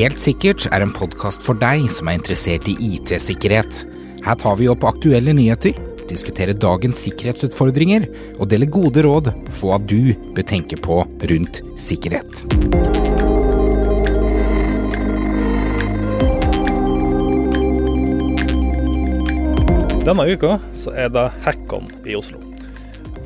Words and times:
Helt 0.00 0.20
sikkert 0.22 0.64
er 0.72 0.80
en 0.80 0.92
podkast 0.96 1.42
for 1.44 1.58
deg 1.60 1.82
som 1.92 2.08
er 2.08 2.16
interessert 2.16 2.68
i 2.70 2.76
IT-sikkerhet. 2.94 3.82
Her 4.24 4.36
tar 4.40 4.54
vi 4.56 4.68
opp 4.72 4.86
aktuelle 4.88 5.34
nyheter, 5.36 5.76
diskuterer 6.08 6.56
dagens 6.56 7.02
sikkerhetsutfordringer 7.04 8.06
og 8.38 8.48
deler 8.48 8.70
gode 8.70 9.04
råd 9.04 9.28
for 9.50 9.74
hva 9.74 9.80
du 9.82 10.14
bør 10.32 10.46
tenke 10.46 10.78
på 10.80 11.02
rundt 11.04 11.60
sikkerhet. 11.80 12.46
Denne 20.06 20.24
uka 20.32 20.56
så 20.72 20.94
er 20.96 21.12
det 21.12 21.26
Hackon 21.44 21.90
i 22.08 22.16
Oslo. 22.16 22.40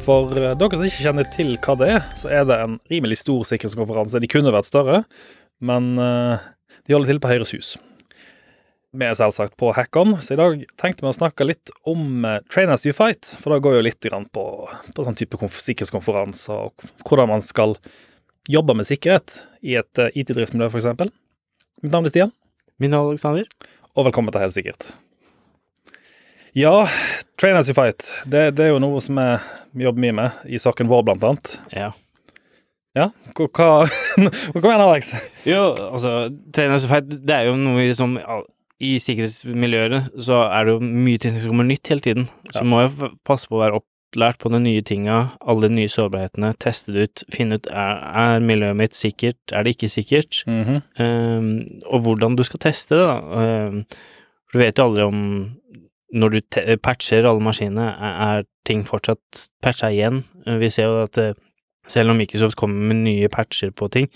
For 0.04 0.34
eh, 0.36 0.56
dere 0.58 0.76
som 0.76 0.84
ikke 0.84 1.04
kjenner 1.06 1.30
til 1.32 1.54
hva 1.64 1.78
det 1.80 1.92
er, 1.94 2.02
så 2.18 2.28
er 2.34 2.44
det 2.50 2.58
en 2.60 2.76
rimelig 2.92 3.22
stor 3.22 3.46
sikkerhetskonferanse. 3.48 4.20
De 4.20 4.28
kunne 4.28 4.52
vært 4.52 4.68
større, 4.68 5.04
men 5.62 5.98
eh, 6.00 6.46
de 6.86 6.96
holder 6.96 7.12
til 7.12 7.20
på 7.22 7.30
Høyres 7.30 7.54
hus. 7.54 7.74
Vi 8.94 9.02
er 9.02 9.16
selvsagt 9.18 9.56
på 9.58 9.72
Hackon, 9.74 10.14
så 10.22 10.36
i 10.36 10.38
dag 10.38 10.60
tenkte 10.78 11.02
vi 11.02 11.10
å 11.10 11.16
snakke 11.16 11.46
litt 11.48 11.72
om 11.90 12.22
uh, 12.22 12.38
Train 12.46 12.70
as 12.70 12.84
you 12.86 12.94
fight. 12.94 13.26
For 13.42 13.50
det 13.50 13.64
går 13.64 13.80
jo 13.80 13.86
litt 13.88 14.06
på, 14.30 14.44
på 14.94 15.06
sånn 15.06 15.18
type 15.18 15.34
sikkerhetskonferanser 15.50 16.68
og 16.68 16.86
hvordan 17.02 17.32
man 17.32 17.42
skal 17.42 17.74
jobbe 18.46 18.76
med 18.78 18.86
sikkerhet 18.86 19.40
i 19.66 19.74
et 19.80 19.98
uh, 19.98 20.14
IT-driftsmiljø, 20.14 20.70
f.eks. 20.70 21.10
Mitt 21.82 21.90
navn 21.90 22.06
er 22.06 22.14
Stian. 22.14 22.30
Min 22.78 22.94
navn 22.94 23.10
er 23.10 23.16
Alexander. 23.16 23.50
Og 23.96 24.06
velkommen 24.06 24.30
til 24.30 24.46
Helt 24.46 24.54
sikkert. 24.54 24.86
Ja, 26.54 26.86
Train 27.34 27.58
as 27.58 27.66
you 27.66 27.74
fight. 27.74 28.12
Det, 28.30 28.52
det, 28.54 28.68
er 28.68 28.76
jo 28.76 28.82
noe 28.82 29.02
som 29.02 29.18
vi 29.18 29.88
jobber 29.88 30.06
mye 30.06 30.18
med 30.22 30.46
i 30.46 30.62
saken 30.62 30.86
vår, 30.86 31.02
blant 31.08 31.26
annet. 31.26 31.56
Ja. 31.74 31.90
Ja, 32.94 33.08
hva, 33.34 33.48
hva 33.50 34.60
mener 34.70 34.84
Alex? 34.86 35.10
Jo, 35.48 35.72
altså, 35.90 36.28
fight, 36.86 37.10
det 37.10 37.34
er 37.34 37.48
jo 37.48 37.56
noe 37.58 37.88
som 37.98 38.14
i 38.82 38.94
sikkerhetsmiljøet 39.02 40.14
så 40.22 40.44
er 40.48 40.66
det 40.66 40.76
jo 40.76 40.84
mye 40.84 41.20
ting 41.22 41.34
som 41.38 41.52
kommer 41.52 41.66
nytt 41.68 41.90
hele 41.90 42.04
tiden. 42.04 42.28
Så 42.50 42.62
ja. 42.62 42.68
må 42.68 42.84
jeg 42.84 43.10
passe 43.26 43.50
på 43.50 43.58
å 43.58 43.62
være 43.62 43.80
opplært 43.80 44.40
på 44.42 44.50
de 44.54 44.60
nye 44.62 44.82
tinga, 44.86 45.18
alle 45.42 45.70
de 45.70 45.78
nye 45.80 45.90
sårbarhetene, 45.90 46.52
teste 46.62 46.94
det 46.94 47.08
ut, 47.08 47.24
finne 47.34 47.58
ut 47.58 47.68
er, 47.70 48.02
er 48.24 48.44
miljøet 48.44 48.78
mitt 48.78 48.98
sikkert, 48.98 49.40
er 49.50 49.66
det 49.66 49.74
ikke 49.74 49.90
sikkert, 49.90 50.42
mm 50.46 50.62
-hmm. 50.64 50.80
um, 51.02 51.80
og 51.86 52.00
hvordan 52.06 52.36
du 52.36 52.44
skal 52.46 52.60
teste 52.60 52.94
det, 52.94 53.06
da. 53.06 53.18
Um, 53.66 53.84
for 54.46 54.58
du 54.58 54.64
vet 54.64 54.78
jo 54.78 54.84
aldri 54.84 55.02
om 55.02 55.20
når 56.14 56.28
du 56.28 56.40
patcher 56.82 57.26
alle 57.26 57.42
maskinene, 57.42 57.88
er, 57.90 58.38
er 58.38 58.44
ting 58.66 58.84
fortsatt 58.86 59.48
patcha 59.62 59.90
igjen? 59.90 60.24
Vi 60.46 60.70
ser 60.70 60.84
jo 60.84 61.02
at 61.02 61.18
eh, 61.18 61.34
selv 61.90 62.12
om 62.12 62.20
Microsoft 62.20 62.58
kommer 62.60 62.92
med 62.92 63.04
nye 63.04 63.30
patcher 63.32 63.72
på 63.76 63.88
ting, 63.92 64.10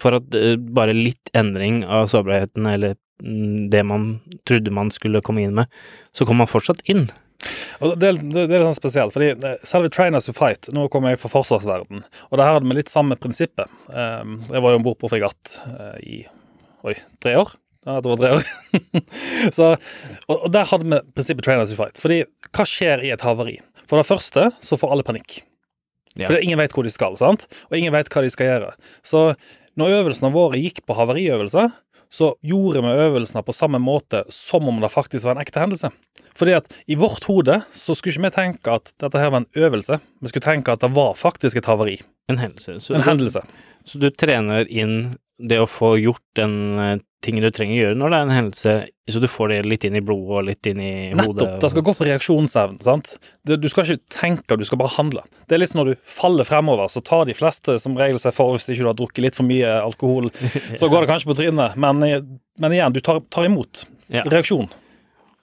for 0.00 0.18
at 0.18 0.36
uh, 0.36 0.54
bare 0.56 0.96
litt 0.96 1.32
endring 1.36 1.82
av 1.84 2.10
sårbarheten 2.12 2.68
eller 2.70 2.98
det 3.70 3.82
man 3.84 4.14
trodde 4.48 4.72
man 4.72 4.90
skulle 4.94 5.20
komme 5.20 5.42
inn 5.44 5.56
med, 5.58 5.68
så 6.12 6.24
kommer 6.24 6.46
man 6.46 6.52
fortsatt 6.52 6.80
inn. 6.88 7.10
Og 7.80 7.96
det, 8.00 8.12
det, 8.20 8.46
det 8.48 8.56
er 8.56 8.60
litt 8.60 8.68
sånn 8.68 8.76
spesielt, 8.76 9.14
fordi 9.14 9.54
selve 9.68 9.88
Trainers 9.92 10.26
to 10.28 10.34
Fight 10.36 10.68
Nå 10.76 10.86
kommer 10.92 11.14
jeg 11.14 11.22
fra 11.22 11.30
forsvarsverden, 11.32 12.02
og 12.04 12.36
det 12.36 12.46
her 12.46 12.58
hadde 12.58 12.68
vi 12.68 12.76
litt 12.76 12.92
samme 12.92 13.16
prinsippet. 13.20 13.70
Um, 13.88 14.40
jeg 14.50 14.60
var 14.60 14.74
jo 14.74 14.80
om 14.80 14.86
bord 14.86 15.00
på 15.00 15.10
fregatt 15.12 15.56
uh, 15.72 15.96
i 16.04 16.22
oi, 16.84 16.96
tre 17.24 17.36
år. 17.40 17.54
Ja, 17.88 17.96
det 18.04 18.12
var 18.12 18.20
tre 18.20 18.32
år. 18.36 18.48
så, 19.56 19.70
og, 20.26 20.34
og, 20.36 20.48
der 20.52 20.68
hadde 20.68 20.84
vi 20.84 21.00
prinsippet 21.16 21.48
Trainers 21.48 21.72
to 21.72 21.80
Fight. 21.80 22.00
Fordi 22.00 22.22
hva 22.52 22.68
skjer 22.68 23.06
i 23.06 23.14
et 23.14 23.24
havari? 23.24 23.56
For 23.88 24.00
det 24.00 24.08
første 24.08 24.50
så 24.62 24.78
får 24.80 24.92
alle 24.92 25.06
panikk. 25.06 25.40
Ja. 26.18 26.26
For 26.26 26.40
ingen 26.40 26.58
vet 26.58 26.74
hvor 26.74 26.86
de 26.86 26.92
skal, 26.92 27.16
sant? 27.20 27.46
og 27.70 27.78
ingen 27.78 27.94
vet 27.94 28.10
hva 28.10 28.24
de 28.24 28.32
skal 28.32 28.48
gjøre. 28.50 28.72
Så 29.06 29.30
når 29.78 30.00
øvelsene 30.00 30.32
våre 30.34 30.58
gikk 30.58 30.82
på 30.86 30.96
havariøvelser, 30.98 31.70
så 32.10 32.32
gjorde 32.42 32.82
vi 32.82 32.94
øvelsene 33.04 33.42
på 33.46 33.54
samme 33.54 33.78
måte 33.78 34.24
som 34.34 34.66
om 34.68 34.80
det 34.82 34.90
faktisk 34.90 35.28
var 35.28 35.36
en 35.36 35.44
ekte 35.44 35.62
hendelse. 35.62 35.92
Fordi 36.36 36.56
at 36.58 36.72
i 36.90 36.96
vårt 36.98 37.26
hode 37.30 37.60
så 37.70 37.94
skulle 37.94 38.16
ikke 38.16 38.26
vi 38.26 38.34
tenke 38.34 38.74
at 38.74 38.90
dette 39.02 39.20
her 39.20 39.30
var 39.30 39.44
en 39.44 39.52
øvelse. 39.54 40.00
Vi 40.20 40.32
skulle 40.32 40.46
tenke 40.46 40.74
at 40.74 40.82
det 40.82 40.90
var 40.96 41.14
faktisk 41.18 41.60
et 41.60 41.70
havari. 41.70 42.00
En 42.30 42.40
hendelse. 42.40 42.78
Så, 42.82 42.94
en 42.96 43.06
hendelse. 43.06 43.42
Så 43.88 44.00
du 44.00 44.08
trener 44.14 44.68
inn 44.70 45.14
det 45.40 45.60
å 45.60 45.68
få 45.68 45.94
gjort 46.00 46.24
den 46.36 46.56
eh, 46.78 46.98
tingen 47.24 47.44
du 47.44 47.50
trenger 47.52 47.74
å 47.74 47.80
gjøre 47.80 47.98
når 48.00 48.12
det 48.12 48.18
er 48.18 48.26
en 48.26 48.34
hendelse, 48.34 48.74
så 49.10 49.20
du 49.20 49.26
får 49.28 49.52
det 49.52 49.58
litt 49.68 49.84
inn 49.84 49.96
i 49.98 50.02
blodet 50.04 50.36
og 50.38 50.46
litt 50.46 50.68
inn 50.70 50.80
i 50.80 50.92
hodet. 51.10 51.20
Nettopp. 51.20 51.56
Det 51.62 51.70
skal 51.72 51.84
gå 51.88 51.94
på 51.98 52.06
reaksjonsevnen. 52.08 52.80
sant? 52.84 53.14
Du, 53.48 53.54
du, 53.60 53.68
skal 53.72 53.86
ikke 53.86 54.12
tenke, 54.14 54.56
du 54.56 54.64
skal 54.68 54.80
bare 54.80 54.94
handle. 54.94 55.24
Det 55.48 55.56
er 55.56 55.62
litt 55.62 55.72
som 55.72 55.82
når 55.82 55.92
du 55.92 56.04
faller 56.18 56.48
fremover, 56.48 56.88
så 56.92 57.02
tar 57.04 57.26
de 57.28 57.36
fleste 57.36 57.76
som 57.82 57.98
regel 58.00 58.20
seg 58.22 58.36
for 58.36 58.56
hvis 58.56 58.70
ikke 58.70 58.84
du 58.86 58.90
har 58.92 59.00
drukket 59.00 59.24
litt 59.26 59.40
for 59.40 59.48
mye 59.48 59.72
alkohol. 59.80 60.30
Så 60.80 60.88
går 60.88 61.04
det 61.04 61.12
kanskje 61.12 61.32
på 61.32 61.36
trynet, 61.40 61.76
men, 61.80 62.04
men 62.60 62.76
igjen, 62.76 62.94
du 62.94 63.02
tar, 63.04 63.20
tar 63.32 63.48
imot. 63.48 63.84
Ja. 64.12 64.24
Reaksjon. 64.28 64.70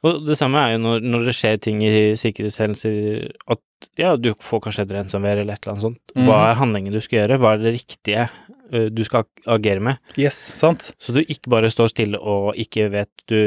Og 0.05 0.27
det 0.27 0.37
samme 0.37 0.61
er 0.61 0.75
jo 0.75 0.83
når, 0.83 1.05
når 1.05 1.29
det 1.29 1.37
skjer 1.37 1.61
ting 1.63 1.81
i 1.85 1.93
sikkerhetshendelser 2.19 3.31
at 3.53 3.63
ja, 3.97 4.15
du 4.17 4.31
får 4.41 4.61
kanskje 4.65 4.87
et 4.87 4.93
ransomware 4.95 5.43
eller 5.43 5.57
et 5.57 5.63
eller 5.63 5.75
annet 5.75 5.85
sånt. 5.85 6.13
Hva 6.15 6.25
mhm. 6.25 6.45
er 6.49 6.61
handlingen 6.61 6.97
du 6.97 7.01
skal 7.03 7.21
gjøre? 7.21 7.39
Hva 7.41 7.55
er 7.55 7.65
det 7.65 7.73
riktige 7.77 8.27
du 8.67 9.03
skal 9.07 9.23
agere 9.47 9.83
med? 9.83 9.99
Yes, 10.19 10.37
sant. 10.59 10.89
Så 10.99 11.13
du 11.15 11.21
ikke 11.21 11.51
bare 11.51 11.69
står 11.71 11.91
stille 11.93 12.19
og 12.19 12.57
ikke 12.59 12.89
vet 12.93 13.09
Du 13.27 13.37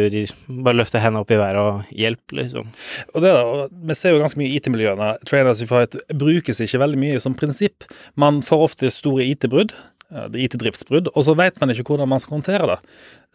bare 0.64 0.76
løfter 0.76 1.02
hendene 1.02 1.24
opp 1.24 1.32
i 1.32 1.38
været 1.40 1.60
og 1.60 1.92
hjelp, 1.92 2.34
liksom. 2.36 2.70
Og 3.14 3.24
det 3.24 3.32
da, 3.36 3.68
Vi 3.70 3.96
ser 3.98 4.14
jo 4.14 4.22
ganske 4.22 4.40
mye 4.40 4.50
i 4.50 4.60
IT-miljøene. 4.60 5.12
Trainers 5.28 5.62
Fight 5.68 5.96
brukes 6.16 6.60
ikke 6.60 6.82
veldig 6.82 7.00
mye 7.00 7.20
som 7.22 7.36
prinsipp. 7.36 7.88
Man 8.16 8.42
får 8.44 8.66
ofte 8.70 8.92
store 8.94 9.28
IT-brudd 9.28 9.74
IT-driftsbrudd, 10.10 11.10
og 11.14 11.26
så 11.26 11.34
vet 11.38 11.60
man 11.60 11.72
ikke 11.72 11.86
hvordan 11.92 12.10
man 12.10 12.22
skal 12.22 12.38
håndtere 12.38 12.70
det. 12.72 12.78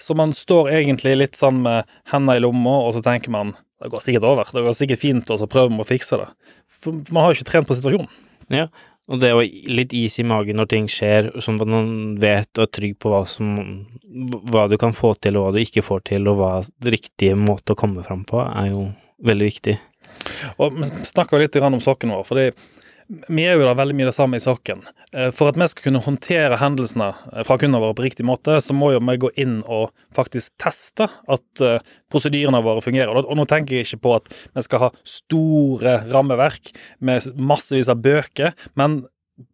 Så 0.01 0.15
man 0.17 0.33
står 0.35 0.73
egentlig 0.75 1.15
litt 1.17 1.39
sånn 1.39 1.61
med 1.65 1.87
hendene 2.11 2.39
i 2.39 2.43
lomma, 2.43 2.81
og 2.85 2.95
så 2.97 3.03
tenker 3.05 3.33
man 3.33 3.55
det 3.83 3.91
går 3.91 4.03
sikkert 4.03 4.27
over, 4.29 4.49
det 4.55 4.63
går 4.65 4.75
sikkert 4.75 5.01
fint, 5.01 5.31
og 5.31 5.39
så 5.41 5.47
prøver 5.51 5.73
man 5.73 5.83
å 5.83 5.87
fikse 5.87 6.19
det. 6.19 6.27
For 6.71 6.95
man 7.13 7.25
har 7.25 7.31
jo 7.31 7.39
ikke 7.39 7.49
trent 7.51 7.67
på 7.69 7.75
situasjonen. 7.77 8.11
Ja, 8.53 8.69
og 9.11 9.19
det 9.21 9.29
er 9.29 9.35
jo 9.35 9.73
litt 9.77 9.93
is 9.93 10.15
i 10.21 10.25
magen 10.25 10.57
når 10.57 10.69
ting 10.71 10.87
skjer, 10.89 11.29
sånn 11.43 11.59
at 11.61 11.69
man 11.69 11.89
vet 12.21 12.49
og 12.57 12.65
er 12.65 12.71
trygg 12.73 12.95
på 13.01 13.11
hva, 13.11 13.21
som, 13.29 13.51
hva 14.49 14.65
du 14.71 14.77
kan 14.81 14.95
få 14.97 15.13
til, 15.21 15.37
og 15.37 15.45
hva 15.45 15.53
du 15.53 15.59
ikke 15.61 15.83
får 15.85 16.05
til, 16.09 16.29
og 16.31 16.39
hva 16.39 16.53
riktige 16.89 17.37
måte 17.37 17.75
å 17.75 17.79
komme 17.79 18.05
fram 18.07 18.23
på, 18.27 18.41
er 18.41 18.71
jo 18.71 18.87
veldig 19.25 19.51
viktig. 19.51 19.75
Og 20.57 20.79
Vi 20.79 20.89
snakka 21.05 21.37
litt 21.41 21.59
om 21.61 21.81
sokken 21.83 22.15
vår. 22.15 22.25
fordi 22.25 22.47
vi 23.07 23.43
er 23.45 23.59
jo 23.59 23.65
da 23.67 23.75
veldig 23.77 23.95
mye 23.97 24.07
det 24.09 24.15
samme 24.15 24.39
i 24.39 24.43
saken. 24.43 24.81
Eh, 25.13 25.29
for 25.35 25.51
at 25.51 25.59
vi 25.59 25.67
skal 25.69 25.87
kunne 25.87 26.03
håndtere 26.05 26.57
hendelsene 26.59 27.11
eh, 27.13 27.43
fra 27.45 27.57
kundene 27.61 27.81
våre 27.83 27.97
på 27.97 28.05
riktig 28.05 28.25
måte, 28.25 28.57
så 28.63 28.73
må 28.73 28.91
jo 28.95 29.01
vi 29.05 29.17
gå 29.21 29.31
inn 29.41 29.59
og 29.71 29.93
faktisk 30.15 30.55
teste 30.61 31.07
at 31.07 31.63
eh, 31.63 31.77
prosedyrene 32.13 32.63
våre 32.65 32.83
fungerer. 32.85 33.13
Og 33.21 33.37
nå 33.37 33.45
tenker 33.49 33.77
jeg 33.77 33.89
ikke 33.89 34.03
på 34.07 34.15
at 34.17 34.31
vi 34.57 34.65
skal 34.65 34.87
ha 34.87 34.91
store 35.07 35.99
rammeverk 36.09 36.73
med 37.05 37.29
massevis 37.37 37.91
av 37.93 38.01
bøker, 38.05 38.55
men 38.79 39.03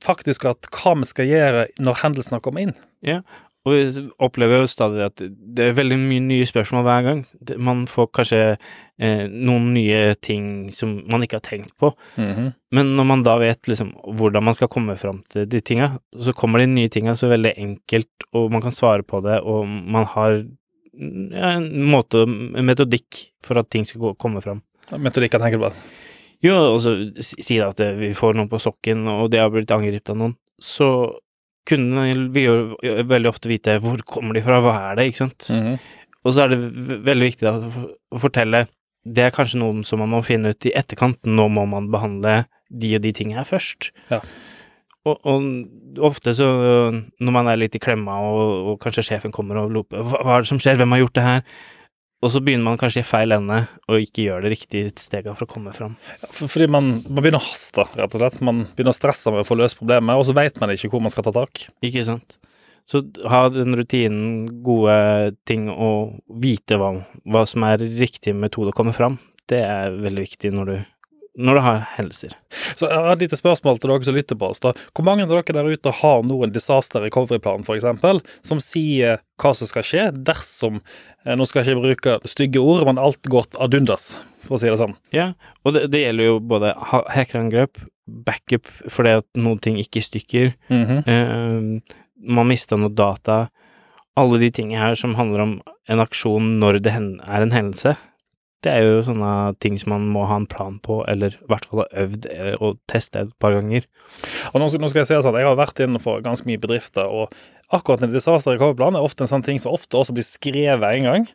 faktisk 0.06 0.46
at 0.50 0.70
hva 0.78 0.96
vi 1.00 1.10
skal 1.10 1.30
gjøre 1.30 1.66
når 1.82 2.04
hendelsene 2.04 2.42
kommer 2.44 2.68
inn. 2.68 2.76
Ja, 3.06 3.22
og 3.62 3.76
vi 3.76 4.04
opplever 4.26 4.64
jo 4.64 4.70
stadig 4.70 5.04
at 5.06 5.22
det 5.22 5.68
er 5.68 5.76
veldig 5.78 5.98
mye 6.02 6.24
nye 6.26 6.46
spørsmål 6.50 6.86
hver 6.88 7.04
gang. 7.06 7.20
Man 7.62 7.84
får 7.90 8.08
kanskje 8.18 8.40
eh, 8.50 9.28
noen 9.30 9.68
nye 9.76 10.16
ting 10.18 10.72
som 10.74 10.96
man 11.12 11.22
ikke 11.22 11.38
har 11.38 11.46
tenkt 11.46 11.76
på. 11.78 11.92
Mm 12.16 12.32
-hmm. 12.36 12.52
Men 12.72 12.96
når 12.98 13.04
man 13.04 13.24
da 13.24 13.38
vet 13.38 13.68
liksom 13.68 13.94
hvordan 14.18 14.44
man 14.44 14.54
skal 14.54 14.68
komme 14.68 14.98
fram 14.98 15.22
til 15.30 15.46
de 15.50 15.60
tinga, 15.62 16.00
så 16.20 16.34
kommer 16.34 16.60
de 16.60 16.66
nye 16.66 16.90
tinga 16.90 17.16
så 17.16 17.28
veldig 17.28 17.54
enkelt, 17.58 18.10
og 18.34 18.52
man 18.52 18.62
kan 18.62 18.72
svare 18.72 19.04
på 19.04 19.22
det, 19.22 19.40
og 19.42 19.68
man 19.68 20.06
har 20.06 20.44
ja, 21.32 21.52
en 21.52 21.86
måte, 21.86 22.24
en 22.24 22.66
metodikk 22.66 23.32
for 23.44 23.60
at 23.60 23.70
ting 23.70 23.86
skal 23.86 24.02
gå, 24.02 24.14
komme 24.14 24.42
fram. 24.42 24.62
Metodikk, 24.98 25.34
jeg 25.34 25.42
tenker 25.42 25.60
på? 25.60 25.72
Jo, 26.42 26.56
og 26.74 26.82
så 26.82 26.96
si 27.22 27.58
da 27.58 27.70
at 27.70 27.80
vi 28.00 28.14
får 28.14 28.34
noen 28.34 28.50
på 28.50 28.60
sokken, 28.60 29.08
og 29.08 29.30
de 29.32 29.38
har 29.38 29.50
blitt 29.50 29.72
angrepet 29.72 30.10
av 30.10 30.18
noen. 30.18 30.36
Så 30.62 30.88
kundene 31.70 32.30
vil 32.34 32.46
jo 32.48 32.94
veldig 33.10 33.30
ofte 33.30 33.52
vite 33.52 33.78
hvor 33.84 34.02
kommer 34.08 34.38
de 34.38 34.44
fra, 34.46 34.60
hva 34.64 34.76
er 34.92 35.00
det, 35.00 35.10
ikke 35.12 35.24
sant. 35.24 35.50
Mm 35.50 35.66
-hmm. 35.66 35.80
Og 36.24 36.34
så 36.34 36.44
er 36.44 36.48
det 36.54 36.60
veldig 37.06 37.28
viktig 37.32 37.48
da, 37.48 37.54
å 38.12 38.20
fortelle 38.22 38.68
det 39.02 39.24
er 39.26 39.34
kanskje 39.34 39.58
noe 39.58 39.84
som 39.88 40.00
man 40.00 40.12
må 40.14 40.22
finne 40.22 40.54
ut 40.54 40.66
i 40.70 40.74
etterkant. 40.78 41.18
Nå 41.26 41.48
må 41.50 41.66
man 41.66 41.90
behandle 41.94 42.46
de 42.70 42.96
og 42.96 43.02
de 43.02 43.12
tingene 43.12 43.46
først. 43.48 43.92
Ja. 44.12 44.22
Og, 45.10 45.18
og, 45.26 45.48
ofte 46.06 46.36
så, 46.38 46.48
når 47.20 47.34
man 47.34 47.50
er 47.50 47.58
litt 47.58 47.76
i 47.76 47.82
klemma, 47.82 48.20
og, 48.22 48.70
og 48.70 48.80
kanskje 48.84 49.08
sjefen 49.08 49.34
kommer 49.34 49.58
og 49.64 49.72
loper 49.74 50.04
hva, 50.06 50.22
hva 50.22 50.36
er 50.36 50.46
det 50.46 50.52
som 50.52 50.62
skjer, 50.62 50.78
hvem 50.78 50.94
har 50.94 51.02
gjort 51.02 51.16
det 51.18 51.24
her? 51.26 51.42
Og 52.22 52.30
så 52.30 52.42
begynner 52.44 52.68
man 52.68 52.78
kanskje 52.78 53.02
i 53.02 53.08
feil 53.08 53.34
ende 53.34 53.64
og 53.90 54.04
ikke 54.04 54.28
gjør 54.28 54.44
det 54.46 54.52
riktige 54.54 54.92
steget 55.02 55.34
for 55.34 55.48
å 55.48 55.50
komme 55.50 55.74
fram. 55.74 55.96
Ja, 56.22 56.30
for, 56.30 56.52
fordi 56.52 56.68
man, 56.70 56.92
man, 57.08 57.24
begynner 57.24 57.42
å 57.42 57.48
haste, 57.48 57.88
rett 57.98 58.14
og 58.14 58.22
slett. 58.22 58.38
Man 58.46 58.64
begynner 58.76 58.94
å 58.94 59.00
stresse 59.00 59.34
med 59.34 59.42
å 59.42 59.48
få 59.48 59.58
løst 59.58 59.80
problemet, 59.80 60.14
og 60.14 60.28
så 60.30 60.36
vet 60.38 60.62
man 60.62 60.74
ikke 60.74 60.92
hvor 60.94 61.02
man 61.02 61.14
skal 61.14 61.26
ta 61.26 61.34
tak. 61.40 61.66
Ikke 61.82 62.06
sant. 62.06 62.38
Så 62.90 63.02
ha 63.30 63.42
den 63.54 63.74
rutinen, 63.78 64.46
gode 64.66 65.34
ting, 65.50 65.68
og 65.74 66.22
vite 66.44 66.78
hva, 66.82 66.94
hva 67.26 67.44
som 67.50 67.66
er 67.66 67.82
riktig 67.82 68.36
metode 68.38 68.74
å 68.74 68.78
komme 68.78 68.94
fram, 68.94 69.18
det 69.50 69.64
er 69.66 69.98
veldig 69.98 70.26
viktig 70.28 70.54
når 70.54 70.70
du 70.70 70.76
når 71.40 71.56
det 71.56 71.62
har 71.64 71.84
hendelser. 71.96 72.34
Så 72.76 72.90
jeg 72.90 72.98
har 73.00 73.14
et 73.14 73.22
lite 73.24 73.38
spørsmål 73.40 73.78
til 73.80 73.90
dere 73.94 74.04
som 74.04 74.16
lytter 74.18 74.36
på 74.36 74.50
oss. 74.52 74.60
da. 74.60 74.74
Hvor 74.92 75.06
mange 75.08 75.24
av 75.24 75.30
dere 75.32 75.56
der 75.56 75.70
ute 75.72 75.94
har 76.02 76.24
noen 76.28 76.52
disaster 76.52 77.00
recovery-plan, 77.06 77.64
f.eks., 77.64 77.86
som 78.44 78.60
sier 78.60 79.22
hva 79.40 79.54
som 79.56 79.70
skal 79.70 79.86
skje 79.88 80.04
dersom 80.28 80.82
eh, 81.26 81.36
Nå 81.40 81.48
skal 81.48 81.64
jeg 81.64 81.78
ikke 81.78 81.86
bruke 81.86 82.18
stygge 82.28 82.60
ord, 82.60 82.84
men 82.86 83.00
alt 83.00 83.24
gått 83.32 83.56
ad 83.64 83.74
undas, 83.80 84.18
for 84.44 84.58
å 84.58 84.60
si 84.60 84.68
det 84.68 84.78
sånn. 84.82 84.98
Ja, 85.16 85.30
og 85.64 85.74
det, 85.78 85.86
det 85.94 86.04
gjelder 86.04 86.30
jo 86.34 86.36
både 86.52 86.74
ha- 86.92 87.06
hackerangrep, 87.16 87.80
backup 88.28 88.68
fordi 88.92 89.16
at 89.22 89.28
noen 89.40 89.62
ting 89.64 89.78
gikk 89.80 90.02
i 90.02 90.06
stykker, 90.10 90.54
Mhm. 90.68 91.04
eh, 91.08 91.98
man 92.28 92.48
mista 92.52 92.76
noe 92.78 92.92
data, 92.94 93.46
alle 94.20 94.38
de 94.38 94.52
tingene 94.52 94.78
her 94.84 94.96
som 95.00 95.16
handler 95.16 95.42
om 95.48 95.54
en 95.90 96.00
aksjon 96.04 96.58
når 96.60 96.82
det 96.84 96.92
er 96.92 97.42
en 97.42 97.52
hendelse. 97.56 97.96
Det 98.62 98.70
er 98.70 98.84
jo 98.86 98.98
sånne 99.08 99.30
ting 99.64 99.78
som 99.82 99.90
man 99.96 100.04
må 100.14 100.28
ha 100.30 100.36
en 100.38 100.46
plan 100.46 100.76
på, 100.86 101.00
eller 101.10 101.34
i 101.34 101.48
hvert 101.50 101.64
fall 101.66 101.80
ha 101.82 101.88
øvd 102.04 102.28
eh, 102.30 102.52
og 102.62 102.76
testa 102.92 103.24
et 103.26 103.32
par 103.42 103.56
ganger. 103.58 103.88
Og 104.54 104.60
nå, 104.62 104.68
skal- 104.70 104.84
nå 104.84 104.90
skal 104.92 105.02
Jeg 105.02 105.08
si 105.10 105.16
det 105.16 105.24
sånn, 105.26 105.40
jeg 105.42 105.48
har 105.50 105.58
vært 105.58 105.82
innenfor 105.82 106.22
ganske 106.22 106.46
mye 106.46 106.62
bedrifter, 106.62 107.08
og 107.10 107.34
akkurat 107.74 108.04
en 108.04 108.12
disaster 108.14 108.52
recovery-plan 108.54 108.98
er 109.00 109.02
ofte 109.08 109.24
en 109.26 109.32
sånn 109.32 109.46
ting 109.48 109.58
som 109.58 109.72
ofte 109.74 109.96
også 109.98 110.14
blir 110.14 110.28
skrevet 110.28 110.84
en 111.00 111.08
gang, 111.08 111.26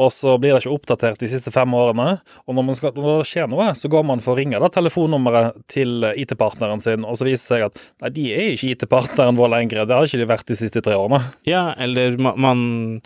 og 0.00 0.10
så 0.10 0.34
blir 0.40 0.56
det 0.56 0.62
ikke 0.64 0.72
oppdatert 0.74 1.20
de 1.22 1.28
siste 1.30 1.52
fem 1.54 1.70
årene. 1.76 2.16
Og 2.48 2.56
når, 2.56 2.64
man 2.70 2.74
skal, 2.80 2.94
når 2.96 3.20
det 3.22 3.28
skjer 3.30 3.50
noe, 3.52 3.68
så 3.78 3.90
går 3.92 4.06
man 4.08 4.24
for 4.24 4.32
å 4.34 4.40
ringe 4.40 4.58
da, 4.58 4.72
telefonnummeret 4.72 5.62
til 5.70 6.02
IT-partneren 6.16 6.80
sin, 6.82 7.04
og 7.06 7.14
så 7.20 7.28
viser 7.28 7.44
det 7.44 7.46
seg 7.52 7.66
at 7.68 7.78
nei, 8.02 8.10
de 8.16 8.26
er 8.34 8.54
ikke 8.56 8.72
IT-partneren 8.74 9.38
vår 9.38 9.52
lenger. 9.54 9.84
Det 9.86 9.94
har 10.00 10.08
ikke 10.08 10.22
de 10.24 10.30
vært 10.32 10.48
de 10.50 10.58
siste 10.64 10.82
tre 10.82 10.96
årene. 10.98 11.20
Ja, 11.46 11.68
eller 11.78 12.16
man 12.18 13.02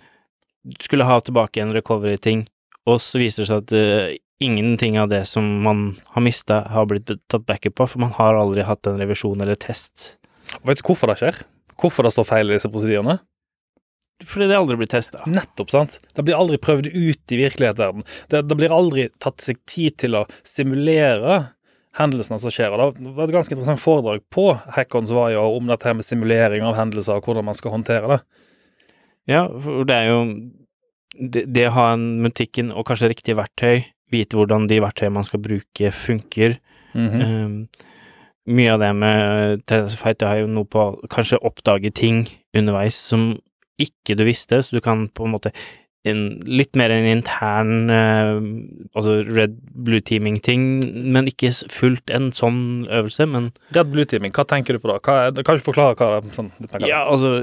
skulle 0.81 1.05
ha 1.11 1.19
tilbake 1.20 1.61
en 1.62 1.75
recovery-ting, 1.75 2.46
og 2.87 3.00
så 3.03 3.21
viser 3.21 3.43
det 3.43 3.50
seg 3.50 3.65
at 3.65 3.75
uh, 3.77 4.17
ingenting 4.43 4.99
av 5.00 5.11
det 5.11 5.25
som 5.29 5.47
man 5.65 5.88
har 6.15 6.25
mista, 6.25 6.61
har 6.71 6.88
blitt 6.91 7.11
tatt 7.31 7.47
backup 7.49 7.79
på, 7.81 7.88
for 7.93 8.05
man 8.05 8.15
har 8.19 8.38
aldri 8.38 8.67
hatt 8.67 8.87
en 8.87 9.00
revisjon 9.00 9.41
eller 9.43 9.59
test. 9.61 10.17
Og 10.61 10.71
vet 10.71 10.83
du 10.83 10.87
hvorfor 10.87 11.11
det 11.11 11.19
skjer? 11.23 11.41
Hvorfor 11.81 12.06
det 12.06 12.12
står 12.15 12.29
feil 12.29 12.50
i 12.50 12.56
disse 12.56 12.71
prosedyrene? 12.73 13.19
Fordi 14.25 14.47
det 14.49 14.56
aldri 14.56 14.79
blir 14.81 14.88
testa. 14.88 15.21
Nettopp, 15.29 15.73
sant. 15.73 15.99
Det 16.17 16.25
blir 16.25 16.38
aldri 16.38 16.56
prøvd 16.61 16.88
ut 16.88 17.35
i 17.35 17.41
virkelighetsverden. 17.43 18.06
Det, 18.33 18.41
det 18.49 18.56
blir 18.56 18.73
aldri 18.73 19.11
tatt 19.21 19.44
seg 19.44 19.59
tid 19.69 19.99
til 20.00 20.17
å 20.17 20.25
simulere 20.47 21.43
hendelsene 21.99 22.38
som 22.41 22.53
skjer. 22.53 22.73
Og 22.73 22.97
det 22.97 23.12
var 23.17 23.27
et 23.27 23.35
ganske 23.37 23.53
interessant 23.53 23.83
foredrag 23.83 24.25
på 24.33 24.49
Hackons 24.77 25.12
var 25.17 25.35
jo 25.35 25.44
om 25.59 25.69
dette 25.69 25.88
her 25.88 25.99
med 25.99 26.06
simulering 26.06 26.65
av 26.65 26.79
hendelser, 26.79 27.19
og 27.19 27.29
hvordan 27.29 27.49
man 27.49 27.59
skal 27.59 27.77
håndtere 27.77 28.15
det. 28.15 28.21
Ja, 29.29 29.44
for 29.50 29.85
det 29.88 29.99
er 29.99 30.11
jo 30.12 30.23
det, 31.18 31.46
det 31.52 31.68
å 31.68 31.74
ha 31.76 31.90
en 31.94 32.06
butikken 32.24 32.72
og 32.72 32.86
kanskje 32.88 33.10
riktige 33.12 33.38
verktøy, 33.38 33.84
vite 34.12 34.38
hvordan 34.38 34.68
de 34.70 34.80
verktøyene 34.84 35.16
man 35.18 35.26
skal 35.26 35.42
bruke, 35.42 35.92
funker. 35.94 36.58
Mhm. 36.96 37.22
Um, 37.22 37.58
mye 38.46 38.76
av 38.76 38.78
det 38.78 38.92
med 38.94 39.64
Tennis 39.66 39.96
Fight 39.98 40.20
det 40.20 40.28
har 40.28 40.38
jo 40.38 40.50
noe 40.50 40.68
på 40.70 40.82
kanskje 41.10 41.40
oppdage 41.42 41.90
ting 41.90 42.20
underveis 42.54 42.94
som 42.94 43.32
ikke 43.82 44.14
du 44.16 44.22
visste, 44.28 44.60
så 44.62 44.76
du 44.76 44.80
kan 44.80 45.08
på 45.10 45.26
en 45.26 45.34
måte 45.34 45.50
en, 46.11 46.23
litt 46.47 46.76
mer 46.79 46.93
en 46.94 47.06
intern 47.08 47.91
eh, 47.93 48.32
altså 48.97 49.19
red 49.29 49.56
blue 49.87 50.03
teaming-ting, 50.05 50.64
men 51.12 51.29
ikke 51.31 51.53
fullt 51.73 52.12
en 52.14 52.31
sånn 52.35 52.87
øvelse, 52.93 53.26
men 53.31 53.50
Red 53.76 53.91
Blue 53.93 54.06
Teaming, 54.08 54.32
hva 54.37 54.47
tenker 54.49 54.76
du 54.76 54.82
på 54.82 54.91
da? 54.91 54.99
Hva 55.03 55.44
kan 55.47 55.58
du 55.58 55.64
forklare 55.64 55.97
hva 55.99 56.20
det? 56.20 56.35
Sånn, 56.37 56.50
du 56.58 56.67
tenker? 56.67 56.87
Ja, 56.88 57.05
altså 57.11 57.38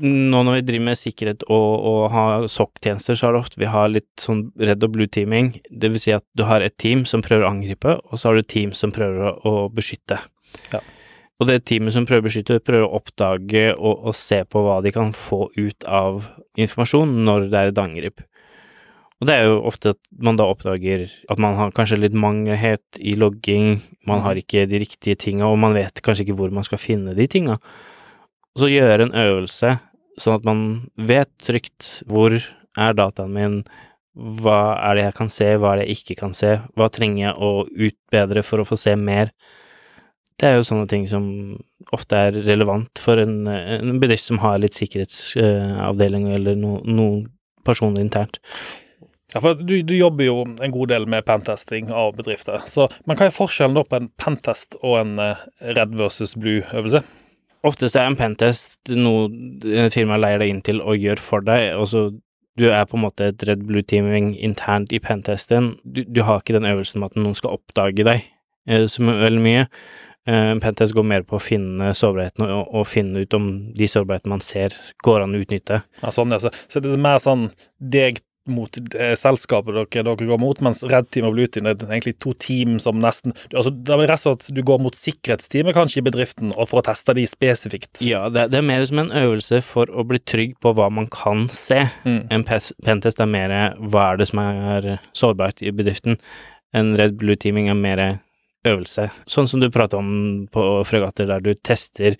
Nå 0.00 0.42
når 0.46 0.60
vi 0.60 0.66
driver 0.70 0.86
med 0.90 1.00
sikkerhet 1.00 1.44
og, 1.48 1.70
og 1.90 2.00
har 2.14 2.46
SOC-tjenester, 2.50 3.18
så 3.18 3.28
er 3.28 3.36
det 3.36 3.42
ofte 3.44 3.60
vi 3.62 3.70
har 3.70 3.90
litt 3.92 4.10
sånn 4.20 4.46
red 4.60 4.86
og 4.86 4.94
blue 4.96 5.10
teaming. 5.10 5.54
Det 5.70 5.92
vil 5.92 6.02
si 6.02 6.14
at 6.16 6.26
du 6.38 6.46
har 6.48 6.64
et 6.64 6.76
team 6.80 7.06
som 7.08 7.24
prøver 7.24 7.46
å 7.46 7.52
angripe, 7.52 7.98
og 8.00 8.20
så 8.20 8.30
har 8.30 8.38
du 8.38 8.44
et 8.44 8.52
team 8.52 8.74
som 8.76 8.94
prøver 8.94 9.30
å, 9.30 9.34
å 9.46 9.68
beskytte. 9.74 10.20
Ja. 10.74 10.82
Og 11.40 11.48
det 11.48 11.62
teamet 11.68 11.94
som 11.94 12.04
prøver 12.04 12.24
å 12.24 12.28
beskytte, 12.28 12.60
prøver 12.60 12.84
å 12.84 12.98
oppdage 13.00 13.70
og, 13.72 14.10
og 14.10 14.16
se 14.18 14.42
på 14.44 14.60
hva 14.64 14.80
de 14.84 14.92
kan 14.92 15.14
få 15.16 15.46
ut 15.56 15.86
av 15.88 16.26
informasjon 16.60 17.14
når 17.24 17.48
det 17.48 17.60
er 17.60 17.70
et 17.72 17.80
angrep. 17.80 18.24
Og 19.20 19.28
det 19.28 19.36
er 19.36 19.50
jo 19.50 19.56
ofte 19.68 19.92
at 19.92 20.00
man 20.24 20.38
da 20.40 20.46
oppdager 20.48 21.04
at 21.32 21.40
man 21.40 21.56
har 21.58 21.72
kanskje 21.76 21.98
litt 22.00 22.16
mangelhet 22.16 23.00
i 23.00 23.12
logging, 23.20 23.74
man 24.08 24.22
har 24.24 24.38
ikke 24.40 24.64
de 24.68 24.80
riktige 24.80 25.18
tinga, 25.20 25.48
og 25.48 25.60
man 25.60 25.76
vet 25.76 26.00
kanskje 26.04 26.24
ikke 26.24 26.38
hvor 26.38 26.52
man 26.56 26.64
skal 26.64 26.80
finne 26.80 27.16
de 27.16 27.26
tinga. 27.28 27.58
Så 28.56 28.70
gjøre 28.72 29.08
en 29.08 29.16
øvelse 29.16 29.76
sånn 30.20 30.36
at 30.36 30.48
man 30.48 30.64
vet 30.96 31.30
trygt 31.44 32.02
hvor 32.08 32.36
er 32.36 32.96
dataen 32.96 33.32
min, 33.36 33.60
hva 34.16 34.74
er 34.88 34.96
det 34.96 35.04
jeg 35.06 35.16
kan 35.20 35.32
se, 35.32 35.50
hva 35.56 35.72
er 35.72 35.80
det 35.80 35.86
jeg 35.86 36.00
ikke 36.00 36.18
kan 36.22 36.36
se, 36.36 36.56
hva 36.76 36.88
trenger 36.92 37.22
jeg 37.26 37.34
å 37.36 37.50
utbedre 37.88 38.44
for 38.44 38.60
å 38.60 38.68
få 38.68 38.76
se 38.80 38.96
mer. 39.00 39.32
Det 40.40 40.48
er 40.48 40.56
jo 40.56 40.66
sånne 40.66 40.88
ting 40.88 41.06
som 41.08 41.24
ofte 41.92 42.16
er 42.16 42.38
relevant 42.46 43.00
for 43.02 43.20
en, 43.20 43.44
en 43.48 43.98
bedrift 44.00 44.24
som 44.24 44.40
har 44.40 44.60
litt 44.62 44.76
sikkerhetsavdeling 44.78 46.30
eller 46.32 46.56
no, 46.56 46.78
noen 46.86 47.26
personer 47.66 48.00
internt. 48.00 48.40
Ja, 49.34 49.38
for 49.38 49.54
du, 49.54 49.76
du 49.86 49.92
jobber 49.94 50.26
jo 50.26 50.40
en 50.42 50.72
god 50.74 50.90
del 50.90 51.06
med 51.10 51.26
pentesting 51.28 51.90
av 51.94 52.16
bedrifter. 52.18 52.64
Så, 52.66 52.88
men 53.06 53.18
hva 53.18 53.28
er 53.28 53.34
forskjellen 53.34 53.76
da 53.78 53.84
på 53.86 54.00
en 54.00 54.08
pentest 54.18 54.74
og 54.80 54.96
en 55.04 55.12
eh, 55.22 55.44
Red 55.76 55.94
versus 55.98 56.34
Blue-øvelse? 56.38 57.04
Oftest 57.66 57.98
er 57.98 58.08
en 58.08 58.18
pentest 58.18 58.90
noe 58.96 59.28
et 59.68 59.94
firma 59.94 60.18
leier 60.18 60.40
deg 60.40 60.50
inn 60.50 60.64
til 60.64 60.80
og 60.80 60.98
gjør 60.98 61.20
for 61.22 61.44
deg, 61.46 61.74
og 61.76 61.86
så 61.92 62.08
du 62.58 62.66
er 62.72 62.86
på 62.88 62.98
en 62.98 63.04
måte 63.04 63.30
et 63.30 63.44
Red 63.46 63.62
Blue 63.68 63.84
Teaming 63.86 64.32
internt 64.40 64.92
i 64.92 64.98
pentesten. 65.00 65.74
Du, 65.84 66.02
du 66.04 66.24
har 66.26 66.40
ikke 66.40 66.56
den 66.56 66.68
øvelsen 66.68 67.00
med 67.00 67.12
at 67.12 67.20
noen 67.20 67.36
skal 67.38 67.54
oppdage 67.60 68.04
deg 68.08 68.24
eh, 68.66 68.86
så 68.90 69.04
veldig 69.06 69.44
mye. 69.44 69.68
Eh, 70.28 70.50
En 70.50 70.60
pentest 70.60 70.94
går 70.96 71.06
mer 71.06 71.22
på 71.26 71.38
å 71.38 71.42
finne 71.42 71.92
sårbarhetene 71.96 72.48
og, 72.54 72.74
og 72.80 72.88
finne 72.90 73.24
ut 73.24 73.36
om 73.36 73.50
de 73.76 73.88
sårbarhetene 73.88 74.34
man 74.36 74.44
ser, 74.44 74.74
går 75.04 75.24
an 75.24 75.36
å 75.36 75.44
utnytte. 75.44 75.82
Ja, 76.02 76.10
sånn, 76.14 76.34
ja. 76.34 76.40
Så, 76.42 76.52
så 76.68 76.82
det 76.82 76.92
er 76.92 77.00
mer 77.00 77.22
sånn 77.22 77.48
deg 77.78 78.20
mot 78.50 78.72
eh, 78.96 79.12
selskapet 79.20 79.76
dere, 79.76 80.02
dere 80.02 80.26
går 80.26 80.38
mot, 80.40 80.60
mens 80.64 80.80
Red 80.88 81.10
Team 81.12 81.26
og 81.28 81.34
Blue 81.36 81.46
Team 81.52 81.68
er 81.68 81.76
egentlig 81.76 82.16
to 82.24 82.32
team 82.40 82.78
som 82.82 82.98
nesten 82.98 83.34
altså, 83.52 83.70
Det 83.70 83.92
er 83.94 84.00
rett 84.08 84.24
og 84.26 84.40
slett 84.40 84.56
du 84.56 84.62
går 84.66 84.80
mot 84.82 84.96
sikkerhetsteamet 84.96 85.76
kanskje 85.76 86.00
i 86.00 86.06
bedriften, 86.08 86.54
og 86.56 86.70
for 86.70 86.80
å 86.80 86.86
teste 86.88 87.14
de 87.16 87.26
spesifikt. 87.28 88.00
Ja, 88.04 88.24
det, 88.32 88.48
det 88.52 88.60
er 88.60 88.66
mer 88.66 88.84
som 88.88 89.02
en 89.02 89.12
øvelse 89.22 89.60
for 89.64 89.92
å 89.92 90.04
bli 90.08 90.20
trygg 90.24 90.56
på 90.64 90.72
hva 90.76 90.88
man 90.92 91.06
kan 91.12 91.46
se. 91.52 91.84
Mm. 92.08 92.22
En 92.32 92.46
pentest 92.48 93.20
er 93.20 93.30
mer 93.30 93.54
hva 93.78 94.08
er 94.12 94.20
det 94.20 94.30
som 94.32 94.42
er 94.42 94.90
sårbart 95.16 95.62
i 95.62 95.72
bedriften. 95.76 96.18
En 96.76 96.94
Red 96.98 97.16
Blue 97.20 97.38
Teaming 97.38 97.70
er 97.70 97.78
mer 97.78 98.02
øvelse. 98.68 99.08
Sånn 99.30 99.48
som 99.48 99.62
du 99.62 99.70
prater 99.72 100.00
om 100.00 100.46
på 100.52 100.64
fregatter, 100.88 101.28
der 101.30 101.44
du 101.44 101.54
tester 101.54 102.16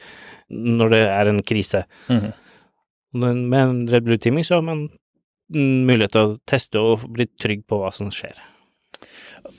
når 0.50 0.94
det 0.94 1.02
er 1.08 1.26
en 1.28 1.42
krise. 1.42 1.84
Mm 2.08 2.20
-hmm. 2.20 2.32
med 3.48 3.60
en 3.60 3.88
Red 3.88 4.04
Blue 4.04 4.18
Teaming 4.18 4.44
så 4.44 4.54
har 4.54 4.62
man 4.62 4.88
mulighet 5.54 6.12
til 6.12 6.20
å 6.20 6.38
teste 6.46 6.78
og 6.78 7.08
bli 7.12 7.26
trygg 7.26 7.66
på 7.66 7.78
hva 7.78 7.92
som 7.92 8.10
skjer. 8.10 8.34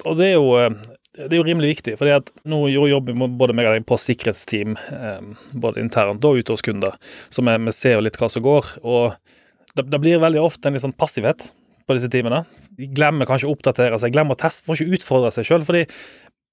Og 0.06 0.18
det 0.18 0.26
er 0.26 0.34
jo 0.34 0.58
eh, 0.58 0.70
det 1.12 1.34
er 1.34 1.42
jo 1.42 1.44
rimelig 1.44 1.76
viktig, 1.76 1.98
for 2.00 2.08
nå 2.48 2.70
jo- 2.72 2.88
jobber 2.88 3.14
både 3.28 3.54
meg 3.54 3.68
og 3.68 3.74
deg 3.76 3.86
på 3.86 3.98
sikkerhetsteam, 4.00 4.78
eh, 4.78 5.22
både 5.54 5.82
internt 5.82 6.24
og 6.24 6.38
ute 6.40 6.54
hos 6.54 6.62
kunder, 6.62 6.96
så 7.30 7.44
vi 7.44 7.72
ser 7.72 7.98
jo 7.98 8.06
litt 8.06 8.18
hva 8.18 8.30
som 8.30 8.42
går. 8.44 8.66
Og 8.84 9.14
det, 9.76 9.90
det 9.90 10.00
blir 10.00 10.20
veldig 10.20 10.40
ofte 10.40 10.68
en 10.68 10.74
litt 10.74 10.82
sånn 10.84 10.96
passivhet 10.96 11.52
på 11.86 11.98
disse 11.98 12.10
teamene. 12.10 12.46
De 12.78 12.88
glemmer 12.88 13.28
kanskje 13.28 13.50
å 13.50 13.56
oppdatere 13.56 14.00
seg, 14.00 14.14
glemmer 14.14 14.38
å 14.38 14.40
teste, 14.40 14.64
får 14.66 14.80
ikke 14.80 15.00
utfordre 15.00 15.32
seg 15.36 15.48
sjøl. 15.50 15.66
Fordi 15.68 15.84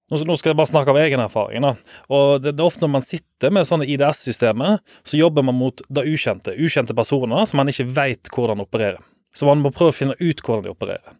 nå, 0.09 0.37
skal 0.41 0.53
jeg 0.53 0.59
bare 0.59 0.71
snakke 0.71 0.93
av 0.95 0.99
egen 1.03 1.21
erfaring. 1.21 1.63
da, 1.63 1.75
og 2.09 2.43
det, 2.43 2.55
er 2.55 2.65
ofte 2.65 2.87
Når 2.87 2.93
man 2.95 3.05
sitter 3.05 3.53
med 3.53 3.69
sånne 3.69 3.89
IDS-systemer, 3.93 4.79
så 5.05 5.21
jobber 5.21 5.45
man 5.45 5.59
mot 5.59 5.83
det 5.89 6.07
ukjente. 6.09 6.57
Ukjente 6.57 6.97
personer 6.97 7.45
som 7.47 7.61
man 7.61 7.69
ikke 7.69 7.89
veit 7.93 8.31
hvordan 8.33 8.65
opererer. 8.65 9.03
Så 9.37 9.47
man 9.47 9.61
må 9.61 9.73
prøve 9.75 9.93
å 9.93 9.99
finne 9.99 10.17
ut 10.19 10.41
hvordan 10.41 10.65
de 10.65 10.73
opererer. 10.73 11.19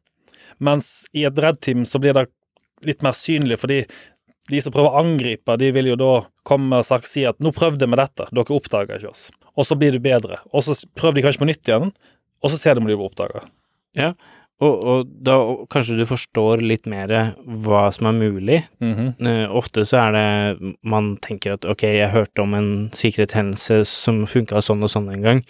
Mens 0.59 1.07
i 1.13 1.27
et 1.29 1.39
Red-team 1.39 1.85
så 1.87 2.01
blir 2.03 2.17
det 2.17 2.27
litt 2.89 3.05
mer 3.05 3.15
synlig, 3.15 3.61
fordi 3.61 3.83
de 4.49 4.61
som 4.65 4.73
prøver 4.73 4.95
å 4.95 5.03
angripe, 5.03 5.57
de 5.61 5.69
vil 5.77 5.91
jo 5.91 5.99
da 6.01 6.13
komme 6.49 6.81
og 6.81 7.05
si 7.07 7.27
at 7.29 7.39
'nå 7.39 7.53
prøvde 7.53 7.87
vi 7.87 8.01
dette, 8.01 8.27
dere 8.33 8.57
oppdaga 8.57 8.97
ikke 8.97 9.13
oss'. 9.13 9.31
Og 9.59 9.67
så 9.67 9.77
blir 9.77 9.93
du 9.93 9.99
bedre. 10.01 10.39
Og 10.55 10.65
så 10.65 10.75
prøver 10.97 11.15
de 11.15 11.23
kanskje 11.23 11.43
på 11.45 11.51
nytt 11.51 11.69
igjen, 11.69 11.93
og 12.43 12.51
så 12.51 12.57
ser 12.57 12.75
de 12.75 12.81
om 12.81 12.87
de 12.87 12.97
blir 12.97 13.11
oppdaga. 13.11 13.45
Ja, 13.95 14.15
og, 14.59 14.75
og 14.91 15.11
da 15.23 15.37
kanskje 15.71 16.01
du 16.01 16.05
forstår 16.09 16.63
litt 16.67 16.89
mer 16.91 17.13
hva 17.47 17.85
som 17.95 18.09
er 18.11 18.17
mulig. 18.19 18.59
Eh, 19.23 19.45
Ofte 19.55 19.85
så 19.87 20.01
er 20.09 20.17
det 20.17 20.75
man 20.83 21.13
tenker 21.23 21.55
at 21.55 21.67
ok, 21.69 21.85
jeg 21.87 22.11
hørte 22.15 22.43
om 22.43 22.57
en 22.59 22.71
sikkerhetshendelse 22.97 23.85
som 23.87 24.25
funka 24.27 24.63
sånn 24.65 24.83
og 24.83 24.91
sånn 24.91 25.11
en 25.15 25.23
gang, 25.23 25.45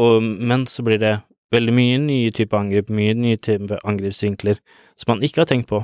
og, 0.00 0.18
men 0.22 0.66
så 0.70 0.82
blir 0.86 0.98
det 1.02 1.14
veldig 1.54 1.72
mye 1.74 2.02
nye 2.02 2.34
typer 2.34 2.60
angrep, 2.60 2.90
mye 2.94 3.14
nye 3.18 3.38
typer 3.42 3.80
angrepsvinkler 3.86 4.60
som 4.98 5.14
man 5.14 5.24
ikke 5.26 5.42
har 5.42 5.50
tenkt 5.50 5.70
på. 5.70 5.82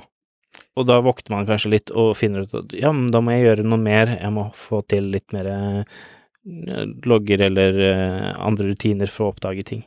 Og 0.76 0.86
da 0.88 1.00
våkner 1.04 1.34
man 1.34 1.48
kanskje 1.48 1.72
litt 1.72 1.90
og 1.92 2.14
finner 2.16 2.46
ut 2.46 2.54
at 2.54 2.74
ja, 2.76 2.92
men 2.94 3.10
da 3.12 3.20
må 3.22 3.34
jeg 3.34 3.46
gjøre 3.48 3.66
noe 3.66 3.80
mer, 3.82 4.12
jeg 4.18 4.32
må 4.34 4.48
få 4.56 4.82
til 4.88 5.10
litt 5.14 5.34
mer 5.36 5.48
eh, 5.52 5.98
logger 7.06 7.42
eller 7.48 7.80
eh, 7.90 8.30
andre 8.38 8.70
rutiner 8.70 9.10
for 9.10 9.28
å 9.28 9.34
oppdage 9.34 9.66
ting. 9.68 9.82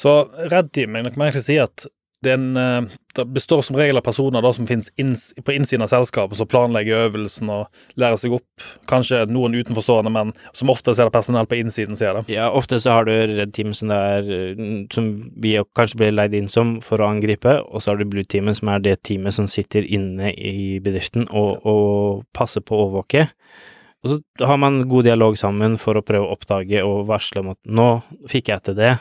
Så 0.00 0.18
Red 0.50 0.72
Teaming 0.76 1.08
kan 1.08 1.20
man 1.20 1.30
egentlig 1.30 1.46
si 1.46 1.60
at 1.62 1.86
det, 2.26 2.32
er 2.32 2.38
en, 2.38 2.56
eh, 2.56 2.94
det 3.14 3.24
består 3.36 3.62
som 3.62 3.76
regel 3.76 3.98
av 4.00 4.04
personer 4.06 4.42
da, 4.42 4.52
som 4.52 4.66
finnes 4.66 4.88
inns, 5.00 5.28
på 5.44 5.52
innsiden 5.54 5.84
av 5.84 5.90
selskapet, 5.92 6.38
som 6.38 6.48
planlegger 6.48 7.06
øvelsen 7.06 7.50
og 7.52 8.00
lærer 8.00 8.18
seg 8.20 8.34
opp. 8.38 8.66
Kanskje 8.90 9.24
noen 9.30 9.54
utenforstående, 9.58 10.12
men 10.14 10.32
som 10.56 10.72
oftest 10.72 11.00
er 11.00 11.10
det 11.10 11.14
personell 11.14 11.48
på 11.50 11.60
innsiden 11.60 11.98
sier 11.98 12.18
det. 12.18 12.26
Ja, 12.32 12.48
ofte 12.50 12.80
så 12.82 12.96
har 12.96 13.08
du 13.08 13.12
Red 13.12 13.54
Team 13.56 13.74
som, 13.76 13.92
er, 13.94 14.26
eh, 14.26 14.64
som 14.94 15.12
vi 15.42 15.56
kanskje 15.78 16.02
blir 16.02 16.16
leid 16.16 16.34
inn 16.36 16.50
som 16.52 16.78
for 16.84 17.02
å 17.02 17.12
angripe, 17.12 17.58
og 17.68 17.82
så 17.82 17.92
har 17.92 18.00
du 18.00 18.08
Blue 18.08 18.26
Teamet 18.26 18.58
som 18.60 18.72
er 18.72 18.82
det 18.82 18.98
teamet 19.06 19.36
som 19.36 19.48
sitter 19.50 19.86
inne 19.86 20.32
i 20.34 20.80
bedriften 20.82 21.28
og, 21.30 21.62
og 21.68 22.26
passer 22.36 22.64
på 22.64 22.74
å 22.74 22.88
overvåke. 22.88 23.28
Og 24.06 24.12
så 24.12 24.46
har 24.46 24.58
man 24.62 24.84
god 24.86 25.08
dialog 25.08 25.34
sammen 25.40 25.74
for 25.82 25.98
å 25.98 26.04
prøve 26.06 26.28
å 26.28 26.36
oppdage 26.36 26.82
og 26.86 27.08
varsle 27.08 27.42
om 27.42 27.52
at 27.56 27.60
nå 27.66 27.88
fikk 28.30 28.52
jeg 28.52 28.62
til 28.68 28.76
det, 28.78 28.92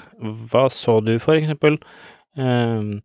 hva 0.50 0.66
så 0.74 0.98
du, 1.06 1.14
for 1.22 1.38
eksempel? 1.38 1.78
Um, 2.34 3.04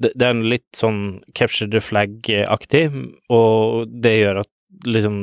det, 0.00 0.14
det, 0.16 0.24
er 0.24 0.40
litt 0.40 0.68
sånn 0.76 1.20
capture 1.36 1.68
the 1.72 1.82
flag-aktig, 1.84 2.86
og 3.32 3.92
det 3.92 4.14
gjør 4.16 4.42
at 4.46 4.52
liksom 4.88 5.20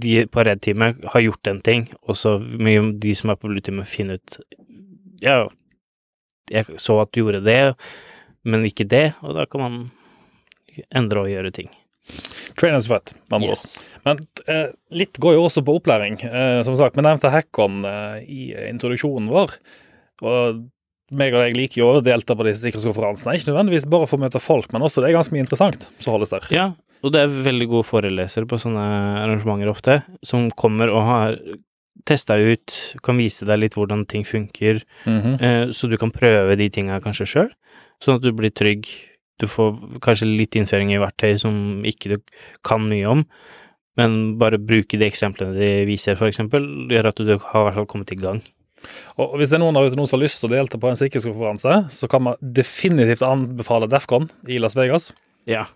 de 0.00 0.24
på 0.32 0.44
Red-teamet 0.46 1.04
har 1.12 1.24
gjort 1.26 1.52
en 1.52 1.60
ting, 1.64 1.86
og 2.08 2.16
så 2.16 2.38
mye 2.40 2.94
de 3.02 3.12
som 3.16 3.32
er 3.32 3.40
på 3.40 3.50
Blue-teamet, 3.50 3.88
finner 3.88 4.20
ut 4.20 4.38
Ja, 5.20 5.42
jeg 6.48 6.80
så 6.80 6.96
at 7.02 7.12
du 7.12 7.20
gjorde 7.20 7.44
det, 7.44 7.74
men 8.48 8.64
ikke 8.64 8.88
det, 8.88 9.10
og 9.20 9.36
da 9.36 9.44
kan 9.44 9.66
man 9.66 9.78
endre 10.96 11.26
og 11.26 11.32
gjøre 11.32 11.52
ting. 11.52 11.68
Trainers 12.58 12.88
fight, 12.90 13.14
med 13.28 13.40
andre 13.40 13.54
yes. 13.54 13.78
Men 14.06 14.20
eh, 14.48 14.68
litt 14.96 15.18
går 15.20 15.36
jo 15.36 15.46
også 15.46 15.62
på 15.66 15.76
opplæring. 15.76 16.18
Eh, 16.24 16.60
som 16.66 16.76
sagt, 16.78 16.96
vi 16.96 17.04
nevnte 17.04 17.32
Hackon 17.32 17.84
eh, 17.84 18.20
i 18.24 18.42
introduksjonen 18.70 19.28
vår. 19.32 19.56
Og 20.24 20.62
meg 21.10 21.34
og 21.34 21.42
deg 21.42 21.56
liker 21.58 21.82
jo 21.82 21.88
å 21.90 22.04
delta 22.04 22.36
på 22.38 22.46
disse 22.46 22.62
sikkerhetskonferansene. 22.64 23.34
Ikke 23.36 23.50
nødvendigvis 23.50 23.88
bare 23.90 24.08
for 24.08 24.20
å 24.20 24.24
møte 24.24 24.42
folk, 24.42 24.70
men 24.74 24.86
også 24.86 25.02
det 25.02 25.10
er 25.10 25.18
ganske 25.18 25.34
mye 25.34 25.44
interessant 25.44 25.88
som 25.98 26.14
holdes 26.14 26.32
der. 26.32 26.46
Ja, 26.54 26.68
og 27.00 27.14
det 27.14 27.24
er 27.24 27.40
veldig 27.48 27.66
gode 27.72 27.88
forelesere 27.88 28.48
på 28.48 28.60
sånne 28.60 28.84
arrangementer 29.24 29.72
ofte, 29.72 29.98
som 30.26 30.48
kommer 30.52 30.92
og 30.92 31.04
har 31.08 31.38
testa 32.08 32.36
ut, 32.38 32.74
kan 33.04 33.18
vise 33.20 33.46
deg 33.48 33.60
litt 33.60 33.76
hvordan 33.76 34.06
ting 34.08 34.24
funker, 34.24 34.80
mm 35.04 35.20
-hmm. 35.20 35.34
eh, 35.42 35.70
så 35.72 35.86
du 35.88 35.96
kan 35.96 36.10
prøve 36.10 36.56
de 36.56 36.68
tinga 36.70 37.00
kanskje 37.00 37.26
sjøl, 37.26 37.50
sånn 38.02 38.16
at 38.16 38.22
du 38.22 38.32
blir 38.32 38.50
trygg. 38.50 38.86
Du 39.40 39.48
får 39.50 39.74
kanskje 40.04 40.28
litt 40.28 40.56
innføring 40.58 40.92
i 40.94 41.00
verktøy 41.00 41.34
som 41.40 41.82
ikke 41.88 42.14
du 42.14 42.36
kan 42.66 42.84
mye 42.90 43.08
om, 43.08 43.24
men 44.00 44.16
bare 44.40 44.60
bruke 44.60 45.00
de 45.00 45.08
eksemplene 45.08 45.56
de 45.58 45.70
viser, 45.88 46.20
eksempel, 46.28 46.66
gjør 46.92 47.10
at 47.10 47.20
du 47.20 47.34
har 47.34 47.36
i 47.36 47.66
hvert 47.66 47.78
fall 47.80 47.90
kommet 47.90 48.14
i 48.14 48.20
gang. 48.20 48.40
Og 49.20 49.34
Hvis 49.36 49.50
det 49.50 49.58
er 49.58 49.64
noen 49.64 49.76
av 49.76 49.90
noen 49.92 50.08
som 50.08 50.16
har 50.16 50.24
lyst 50.24 50.40
til 50.40 50.48
å 50.48 50.54
delta 50.54 50.78
på 50.80 50.88
en 50.88 50.96
sikkerhetskonferanse, 50.96 51.74
så 51.92 52.08
kan 52.08 52.24
man 52.24 52.38
definitivt 52.40 53.24
anbefale 53.26 53.90
Defcon 53.90 54.30
i 54.48 54.60
Las 54.62 54.76
Vegas. 54.78 55.10
Ja, 55.48 55.66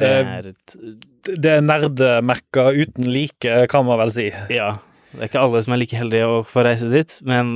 det 0.00 0.10
er 0.10 0.52
et 0.52 0.76
Det 1.24 1.50
er 1.52 1.64
nerdemerka 1.64 2.70
uten 2.72 3.08
like, 3.12 3.66
kan 3.68 3.84
man 3.88 4.00
vel 4.00 4.12
si. 4.12 4.28
Ja. 4.52 4.78
Det 5.10 5.18
er 5.24 5.26
ikke 5.26 5.42
alle 5.42 5.60
som 5.66 5.74
er 5.74 5.80
like 5.80 5.98
heldige 5.98 6.26
å 6.30 6.40
få 6.46 6.62
reise 6.62 6.86
dit, 6.92 7.12
men 7.26 7.48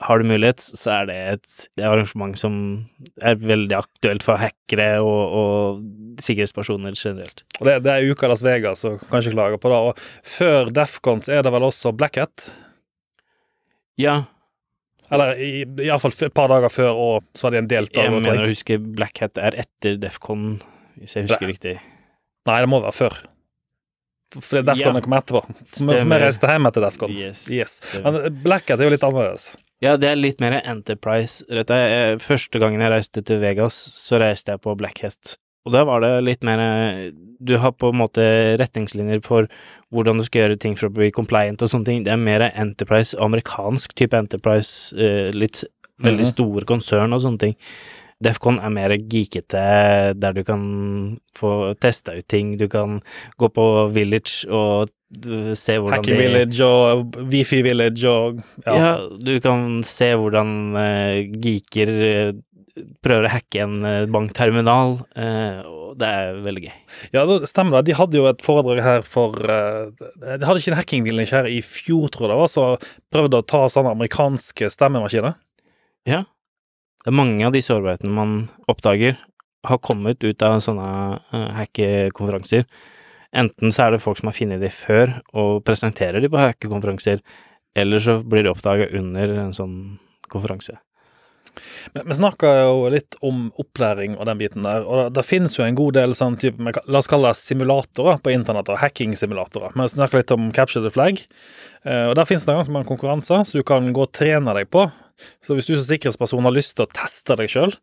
har 0.00 0.20
du 0.20 0.28
mulighet, 0.30 0.64
så 0.64 0.94
er 0.94 1.08
det 1.10 1.16
et, 1.34 1.56
arrangement 1.84 2.38
som 2.40 2.54
er 3.20 3.36
veldig 3.40 3.76
aktuelt 3.76 4.24
for 4.24 4.40
hackere 4.40 4.94
og, 5.04 5.36
og 5.36 6.22
sikkerhetspersoner 6.24 6.96
generelt. 6.96 7.44
Og 7.60 7.68
det, 7.68 7.78
det 7.84 7.92
er 7.94 8.08
uka 8.08 8.30
Las 8.32 8.44
Vegas, 8.46 8.86
så 8.86 8.94
kan 9.10 9.20
ikke 9.20 9.36
klage 9.36 9.60
på 9.60 9.72
det. 9.72 9.80
Og 9.90 10.30
før 10.38 10.72
Defcon 10.72 11.20
er 11.28 11.44
det 11.44 11.52
vel 11.52 11.68
også 11.68 11.92
Black 11.96 12.16
Hat? 12.22 12.48
Ja, 14.00 14.22
eller 15.12 15.36
iallfall 15.36 16.14
et 16.24 16.32
par 16.32 16.48
dager 16.48 16.72
før, 16.72 16.96
og 16.96 17.26
så 17.36 17.48
har 17.48 17.56
de 17.56 17.60
en 17.60 17.68
deltaker. 17.68 18.08
Jeg 18.08 18.24
mener 18.24 18.46
å 18.46 18.52
huske 18.52 18.78
Black 18.80 19.20
Hat 19.20 19.40
er 19.40 19.58
etter 19.60 19.98
Defcon, 20.00 20.54
hvis 20.96 21.18
jeg 21.18 21.28
husker 21.28 21.44
det. 21.44 21.50
riktig. 21.52 21.74
Nei, 22.48 22.58
det 22.64 22.70
må 22.72 22.80
være 22.82 22.96
før. 22.96 23.18
For 24.38 24.64
Defcon 24.64 24.96
ja. 24.96 25.02
kom 25.04 25.18
etterpå. 25.18 25.42
For 25.74 25.92
vi 26.12 26.22
reiste 26.22 26.48
hjem 26.48 26.70
etter 26.70 26.86
Defcon. 26.86 27.12
Yes. 27.12 27.44
yes. 27.52 27.78
Men 28.04 28.24
Black 28.44 28.70
Hat 28.72 28.80
er 28.80 28.88
jo 28.88 28.94
litt 28.94 29.06
annerledes. 29.06 29.52
Ja, 29.82 29.96
det 29.98 30.12
er 30.12 30.18
litt 30.18 30.42
mer 30.42 30.60
Enterprise. 30.60 31.42
Første 32.22 32.60
gangen 32.62 32.84
jeg 32.84 32.92
reiste 32.92 33.22
til 33.26 33.40
Vegas, 33.42 33.74
så 33.74 34.20
reiste 34.22 34.54
jeg 34.54 34.62
på 34.62 34.76
Black 34.78 35.02
Hat. 35.02 35.36
Og 35.66 35.74
da 35.74 35.84
var 35.86 36.02
det 36.02 36.10
litt 36.26 36.42
mer 36.46 36.58
Du 37.42 37.54
har 37.62 37.74
på 37.78 37.92
en 37.92 38.00
måte 38.00 38.22
retningslinjer 38.58 39.22
for 39.26 39.46
hvordan 39.94 40.18
du 40.18 40.26
skal 40.26 40.44
gjøre 40.44 40.58
ting 40.62 40.74
for 40.78 40.88
å 40.88 40.94
bli 40.94 41.10
compliant 41.14 41.62
og 41.62 41.70
sånne 41.70 41.88
ting. 41.88 42.04
Det 42.06 42.14
er 42.14 42.20
mer 42.20 42.46
enterprise, 42.48 43.18
amerikansk 43.20 43.94
type 43.98 44.16
enterprise, 44.16 44.94
uh, 44.96 45.28
litt 45.34 45.64
veldig 46.02 46.24
mhm. 46.24 46.30
store 46.30 46.68
konsern 46.68 47.14
og 47.14 47.22
sånne 47.26 47.42
ting. 47.42 47.58
Defcon 48.22 48.60
er 48.62 48.72
mer 48.72 48.94
geekete, 48.96 49.62
der 50.18 50.36
du 50.36 50.42
kan 50.46 50.64
få 51.36 51.72
testa 51.82 52.14
ut 52.16 52.28
ting. 52.30 52.56
Du 52.60 52.68
kan 52.72 53.00
gå 53.40 53.50
på 53.52 53.66
Village 53.94 54.46
og 54.48 54.92
se 55.58 55.76
hvordan 55.76 55.98
Hacky 55.98 56.14
de 56.14 56.20
Village 56.22 56.64
og 56.64 57.18
Wifi 57.32 57.60
Village 57.66 58.08
og 58.08 58.38
ja. 58.64 58.76
ja. 58.78 58.92
du 59.20 59.34
kan 59.44 59.82
se 59.84 60.08
hvordan 60.16 60.54
uh, 60.72 61.18
geeker 61.42 61.92
uh, 61.92 62.32
prøver 63.04 63.28
å 63.28 63.32
hacke 63.34 63.60
en 63.60 63.82
bankterminal. 64.08 64.94
og 65.68 65.80
det 66.00 66.08
er 66.08 66.38
veldig 66.40 66.62
gøy. 66.64 66.76
Ja, 67.12 67.26
det 67.28 67.50
stemmer 67.50 67.76
det. 67.76 67.90
De 67.90 67.98
hadde 67.98 68.16
jo 68.16 68.24
et 68.30 68.40
foredrag 68.40 68.80
her 68.80 69.04
for 69.04 69.36
De 69.36 70.38
hadde 70.40 70.56
ikke 70.56 70.72
en 70.72 70.78
hacking 70.78 71.04
village 71.04 71.36
her 71.36 71.44
i 71.44 71.58
fjor, 71.60 72.08
tror 72.08 72.30
jeg 72.30 72.32
det 72.32 72.38
var, 72.40 72.48
så 72.48 72.64
prøvde 73.12 73.42
å 73.42 73.44
ta 73.44 73.66
sånne 73.68 73.92
amerikanske 73.92 74.72
stemmemaskiner. 74.72 75.36
Ja. 76.08 76.22
Det 77.02 77.10
er 77.10 77.18
mange 77.18 77.46
av 77.46 77.54
de 77.54 77.62
sårbarhetene 77.64 78.14
man 78.14 78.34
oppdager, 78.70 79.16
har 79.66 79.78
kommet 79.82 80.22
ut 80.22 80.42
av 80.42 80.60
sånne 80.62 80.88
uh, 81.32 81.48
hackekonferanser. 81.58 82.66
Enten 83.34 83.72
så 83.72 83.86
er 83.86 83.94
det 83.94 84.02
folk 84.04 84.20
som 84.20 84.28
har 84.30 84.36
funnet 84.36 84.62
de 84.62 84.70
før, 84.74 85.16
og 85.38 85.62
presenterer 85.66 86.22
de 86.22 86.30
på 86.30 86.40
hackekonferanser, 86.40 87.22
eller 87.78 88.02
så 88.02 88.20
blir 88.22 88.44
de 88.44 88.52
oppdaga 88.52 88.90
under 88.98 89.36
en 89.46 89.54
sånn 89.56 89.76
konferanse. 90.32 90.76
Vi 91.92 92.14
snakka 92.16 92.50
jo 92.62 92.88
litt 92.92 93.16
om 93.20 93.50
opplæring 93.60 94.14
og 94.16 94.24
den 94.28 94.38
biten 94.40 94.64
der. 94.64 94.86
Og 94.88 95.12
det, 95.12 95.24
finnes 95.28 95.52
jo 95.58 95.64
en 95.66 95.76
god 95.76 95.98
del 95.98 96.14
sånn 96.16 96.38
type, 96.40 96.72
la 96.86 97.00
oss 97.00 97.10
kalle 97.10 97.32
det 97.32 97.40
simulatorer 97.40 98.22
på 98.24 98.32
internett, 98.32 98.70
hacking-simulatorer. 98.80 99.74
Vi 99.76 99.88
snakka 99.92 100.20
litt 100.20 100.32
om 100.32 100.48
Capture 100.56 100.84
the 100.84 100.92
Flag. 100.94 101.20
Eh, 101.84 102.06
og 102.08 102.16
Der 102.16 102.28
finnes 102.28 102.46
det 102.48 102.56
ganske 102.56 102.72
mange 102.72 102.88
konkurranser 102.88 103.44
så 103.44 103.60
du 103.60 103.66
kan 103.68 103.92
gå 103.92 104.06
og 104.06 104.14
trene 104.16 104.56
deg 104.56 104.70
på. 104.72 104.86
Så 105.44 105.56
hvis 105.56 105.68
du 105.68 105.74
som 105.74 105.84
sikkerhetsperson 105.86 106.46
har 106.46 106.54
lyst 106.54 106.76
til 106.76 106.86
å 106.86 106.90
teste 106.92 107.36
deg 107.38 107.50
sjøl 107.50 107.74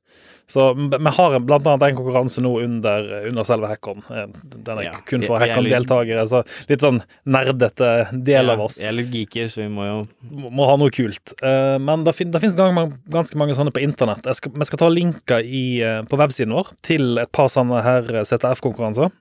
Så 0.50 0.70
vi 0.76 1.14
har 1.18 1.38
blant 1.46 1.68
annet 1.68 1.86
en 1.90 1.98
konkurranse 1.98 2.42
nå 2.44 2.56
under, 2.64 3.06
under 3.30 3.48
selve 3.48 3.70
hackeren. 3.70 4.02
Eh, 4.10 4.26
den 4.56 4.82
er 4.82 4.88
ja, 4.88 4.96
kun 5.06 5.26
for 5.28 5.42
hackeren-deltakere, 5.42 6.26
så 6.30 6.42
litt 6.72 6.84
sånn 6.84 7.02
nerdete 7.30 7.92
del 8.14 8.50
ja, 8.50 8.56
av 8.56 8.66
oss. 8.66 8.80
Vi 8.82 8.90
er 8.90 8.98
litt 8.98 9.14
geeker, 9.14 9.52
så 9.52 9.62
vi 9.62 9.70
må 9.74 9.86
jo 9.86 10.00
Må, 10.30 10.50
må 10.56 10.68
ha 10.70 10.76
noe 10.80 10.94
kult. 10.94 11.36
Uh, 11.44 11.78
men 11.82 12.04
det, 12.08 12.16
fin, 12.18 12.32
det 12.34 12.42
finnes 12.42 12.58
ganske 12.58 13.40
mange 13.40 13.56
sånne 13.58 13.74
på 13.76 13.84
internett. 13.84 14.26
Skal, 14.38 14.54
vi 14.56 14.68
skal 14.68 14.82
ta 14.82 14.90
linker 14.92 15.46
i, 15.46 15.64
uh, 15.86 16.02
på 16.10 16.20
websiden 16.20 16.56
vår 16.58 16.74
til 16.86 17.22
et 17.22 17.32
par 17.36 17.50
sånne 17.54 17.82
her 17.86 18.10
CTF-konkurranser 18.26 19.14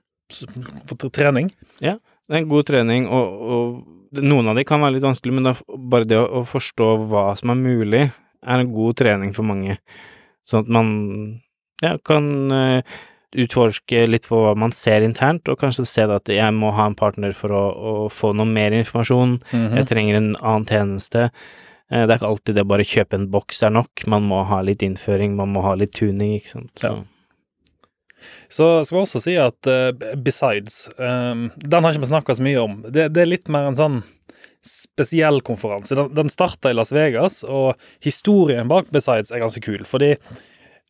for 0.89 1.09
trening. 1.13 1.49
Ja, 1.83 1.97
det 2.29 2.35
er 2.35 2.43
en 2.43 2.51
god 2.51 2.67
trening, 2.69 3.07
og, 3.09 3.47
og 3.49 3.98
noen 4.17 4.49
av 4.49 4.57
de 4.57 4.65
kan 4.67 4.81
være 4.81 4.97
litt 4.97 5.05
vanskelig, 5.05 5.35
men 5.35 5.49
da, 5.49 5.53
bare 5.91 6.07
det 6.09 6.17
å, 6.19 6.25
å, 6.39 6.45
forstå 6.47 6.89
hva 7.09 7.29
som 7.39 7.53
er 7.53 7.61
mulig, 7.61 8.03
er 8.39 8.63
en 8.63 8.73
god 8.73 8.97
trening 9.01 9.35
for 9.35 9.47
mange. 9.47 9.77
Sånn 10.47 10.65
at 10.65 10.73
man 10.73 10.91
ja, 11.83 11.95
kan 12.07 12.29
uh, 12.51 12.99
utforske 13.35 14.05
litt 14.09 14.27
på 14.29 14.41
hva 14.43 14.55
man 14.57 14.73
ser 14.75 15.05
internt, 15.05 15.49
og 15.51 15.59
kanskje 15.61 15.87
se 15.87 16.07
at 16.09 16.31
jeg 16.33 16.55
må 16.55 16.71
ha 16.75 16.87
en 16.89 16.97
partner 16.99 17.35
for 17.37 17.53
å, 17.53 17.63
å 17.69 17.93
få 18.13 18.33
noe 18.37 18.49
mer 18.49 18.75
informasjon, 18.77 19.39
mm 19.43 19.59
-hmm. 19.59 19.77
jeg 19.77 19.91
trenger 19.91 20.15
en 20.15 20.35
annen 20.39 20.65
tjeneste. 20.65 21.29
Uh, 21.91 22.05
det 22.05 22.09
er 22.09 22.17
ikke 22.17 22.33
alltid 22.33 22.55
det 22.55 22.67
bare 22.67 22.89
kjøpe 22.95 23.15
en 23.15 23.29
boks 23.29 23.63
er 23.63 23.75
nok, 23.75 24.07
man 24.07 24.23
må 24.23 24.43
ha 24.43 24.61
litt 24.61 24.81
innføring, 24.81 25.35
man 25.35 25.53
må 25.53 25.61
ha 25.61 25.75
litt 25.75 25.93
tuning, 25.93 26.35
ikke 26.39 26.55
sant. 26.55 26.71
Så. 26.75 26.87
Ja. 26.87 27.18
Så 28.51 28.67
skal 28.85 28.97
vi 28.97 29.01
også 29.01 29.21
si 29.23 29.35
at 29.39 29.69
uh, 29.69 29.91
Besides 30.19 30.87
um, 30.97 31.49
Den 31.55 31.83
har 31.83 31.93
ikke 31.93 32.05
vi 32.05 32.11
snakka 32.11 32.35
så 32.37 32.45
mye 32.45 32.61
om. 32.61 32.79
Det, 32.87 33.09
det, 33.15 33.23
er 33.23 33.33
litt 33.33 33.51
mer 33.51 33.69
en 33.69 33.77
sånn 33.77 33.99
spesiell 34.65 35.39
konferanse. 35.45 35.95
Den, 35.95 36.11
den 36.17 36.31
starta 36.31 36.71
i 36.71 36.75
Las 36.75 36.91
Vegas, 36.95 37.41
og 37.47 37.79
historien 38.03 38.67
bak 38.71 38.91
Besides 38.93 39.31
er 39.31 39.43
ganske 39.43 39.63
kul. 39.63 39.85
Fordi 39.87 40.15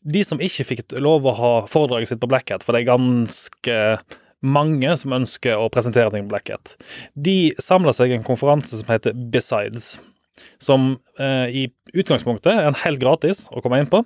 de 0.10 0.24
som 0.26 0.42
ikke 0.42 0.66
fikk 0.66 0.98
lov 1.04 1.28
å 1.28 1.36
ha 1.38 1.54
foredraget 1.70 2.14
sitt 2.14 2.22
på 2.24 2.30
Blackhat, 2.32 2.64
for 2.66 2.74
det 2.74 2.84
er 2.84 2.94
ganske 2.94 3.80
mange 4.40 4.94
som 4.98 5.16
ønsker 5.18 5.60
å 5.60 5.68
presentere 5.74 6.14
ting 6.14 6.26
på 6.26 6.34
Blackhat, 6.34 6.78
de 7.20 7.52
samla 7.62 7.94
seg 7.96 8.14
i 8.14 8.18
en 8.20 8.26
konferanse 8.26 8.80
som 8.80 8.94
heter 8.94 9.18
Besides. 9.34 9.98
Som 10.64 10.94
uh, 11.20 11.48
i 11.52 11.68
utgangspunktet 11.92 12.54
er 12.54 12.82
helt 12.86 13.02
gratis 13.02 13.48
å 13.52 13.62
komme 13.64 13.82
inn 13.82 13.92
på 13.92 14.06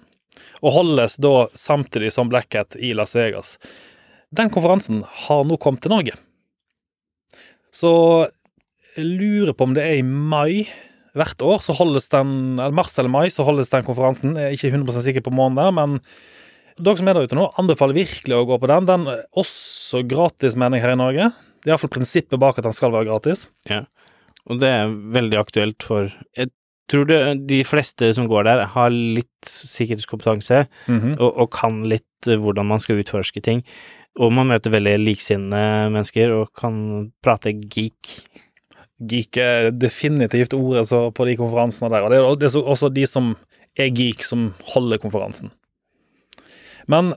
og 0.62 0.76
holdes 0.78 1.18
da 1.22 1.48
samtidig 1.58 2.12
som 2.16 2.32
Black 2.32 2.56
i 2.80 2.94
Las 2.98 3.16
Vegas. 3.18 3.58
Den 4.34 4.50
konferansen 4.54 5.04
har 5.28 5.44
nå 5.46 5.58
kommet 5.62 5.84
til 5.84 5.94
Norge. 5.94 6.16
Så 7.74 7.92
jeg 8.98 9.06
lurer 9.06 9.54
på 9.58 9.68
om 9.68 9.74
det 9.76 9.86
er 9.86 10.00
i 10.02 10.06
mai 10.06 10.66
hvert 11.14 11.42
år, 11.46 11.60
så 11.62 11.76
holdes 11.78 12.10
den, 12.10 12.58
mars 12.74 12.96
eller 12.98 13.12
mai, 13.14 13.28
så 13.30 13.46
holdes 13.46 13.70
den 13.70 13.86
konferansen. 13.86 14.38
Jeg 14.38 14.50
er 14.50 14.58
ikke 14.58 14.74
100% 14.74 15.06
sikker 15.06 15.26
på 15.26 15.34
måneden 15.34 15.62
der, 15.62 15.76
men 15.78 16.00
Dere 16.74 16.98
som 16.98 17.10
er 17.10 17.14
der 17.14 17.28
ute 17.28 17.38
nå, 17.38 17.44
anbefaler 17.62 17.94
virkelig 17.94 18.34
å 18.34 18.46
gå 18.50 18.58
på 18.58 18.70
den. 18.72 18.88
Den 18.90 19.04
er 19.12 19.20
også 19.38 20.02
gratis, 20.10 20.56
mener 20.58 20.80
jeg, 20.80 20.88
her 20.88 20.96
i 20.96 20.98
Norge. 20.98 21.28
Det 21.62 21.70
er 21.70 21.76
iallfall 21.76 21.92
prinsippet 21.94 22.42
bak 22.42 22.58
at 22.58 22.66
den 22.66 22.74
skal 22.74 22.94
være 22.96 23.12
gratis. 23.12 23.46
Ja. 23.70 23.84
Og 24.50 24.58
det 24.64 24.72
er 24.74 24.96
veldig 25.14 25.38
aktuelt 25.40 25.86
for 25.86 26.10
Jeg 26.36 26.50
tror 26.92 27.08
du 27.08 27.16
de 27.48 27.62
fleste 27.64 28.10
som 28.16 28.28
går 28.28 28.44
der, 28.48 28.66
har 28.74 28.90
litt 28.92 29.48
sikkerhetskompetanse 29.48 30.66
Mhm. 30.88 31.18
og, 31.20 31.30
og 31.46 31.52
kan 31.52 31.84
litt 31.90 32.28
eh, 32.28 32.38
hvordan 32.40 32.68
man 32.68 32.80
skal 32.84 33.00
utforske 33.04 33.42
ting. 33.44 33.64
Og 34.20 34.32
man 34.32 34.48
møter 34.52 34.70
veldig 34.70 34.98
liksinnede 35.02 35.90
mennesker 35.94 36.32
og 36.36 36.52
kan 36.60 37.12
prate 37.26 37.54
geek. 37.58 38.12
Geek 39.02 39.38
er 39.42 39.72
definitivt 39.72 40.54
ordet 40.54 40.86
så 40.88 41.08
på 41.12 41.26
de 41.26 41.34
konferansene 41.40 41.90
der. 41.90 42.04
Og 42.06 42.12
det 42.14 42.20
er, 42.20 42.28
det 42.38 42.52
er 42.54 42.70
også 42.76 42.92
de 42.94 43.08
som 43.10 43.34
er 43.80 43.90
geek, 43.90 44.22
som 44.24 44.52
holder 44.76 45.02
konferansen. 45.02 45.50
Men 46.88 47.14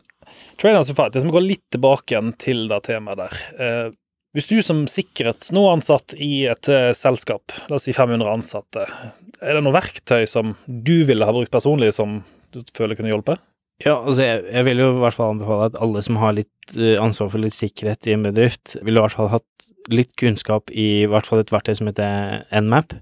Trainers 0.56 0.88
of 0.90 0.96
Fight, 0.96 1.12
hvis 1.14 1.26
vi 1.26 1.34
går 1.34 1.44
litt 1.44 1.64
tilbake 1.74 2.14
igjen 2.14 2.32
til 2.40 2.64
det 2.70 2.80
temaet 2.88 3.20
der. 3.20 3.36
Eh, 3.60 3.90
hvis 4.36 4.48
du 4.50 4.56
som 4.64 4.82
sikkerhets 4.90 5.52
nå 5.56 5.62
ansatt 5.70 6.14
i 6.20 6.46
et 6.48 6.68
eh, 6.72 6.90
selskap, 6.96 7.52
la 7.68 7.76
oss 7.78 7.86
si 7.88 7.92
500 7.96 8.28
ansatte, 8.38 8.86
er 9.42 9.58
det 9.58 9.64
noe 9.64 9.76
verktøy 9.76 10.24
som 10.30 10.54
du 10.66 11.04
ville 11.08 11.26
ha 11.26 11.34
brukt 11.34 11.52
personlig 11.52 11.92
som 11.96 12.20
du 12.54 12.62
føler 12.76 12.98
kunne 12.98 13.12
hjulpet? 13.12 13.42
Ja, 13.84 13.98
altså 13.98 14.24
jeg, 14.24 14.44
jeg 14.48 14.64
vil 14.70 14.80
jo 14.80 14.88
i 14.94 15.00
hvert 15.02 15.16
fall 15.18 15.34
anbefale 15.34 15.68
at 15.68 15.74
alle 15.84 16.00
som 16.04 16.16
har 16.20 16.32
litt 16.38 16.76
eh, 16.78 16.96
ansvar 17.00 17.28
for 17.34 17.42
litt 17.42 17.56
sikkerhet 17.56 18.08
i 18.08 18.14
en 18.16 18.24
bedrift, 18.24 18.78
ville 18.80 19.02
i 19.02 19.04
hvert 19.04 19.16
fall 19.18 19.28
hatt 19.34 19.66
litt 19.92 20.14
kunnskap 20.16 20.72
i 20.72 20.86
i 21.02 21.08
hvert 21.10 21.28
fall 21.28 21.42
et 21.42 21.52
verktøy 21.52 21.74
som 21.76 21.90
heter 21.90 22.46
Nmap. 22.64 22.96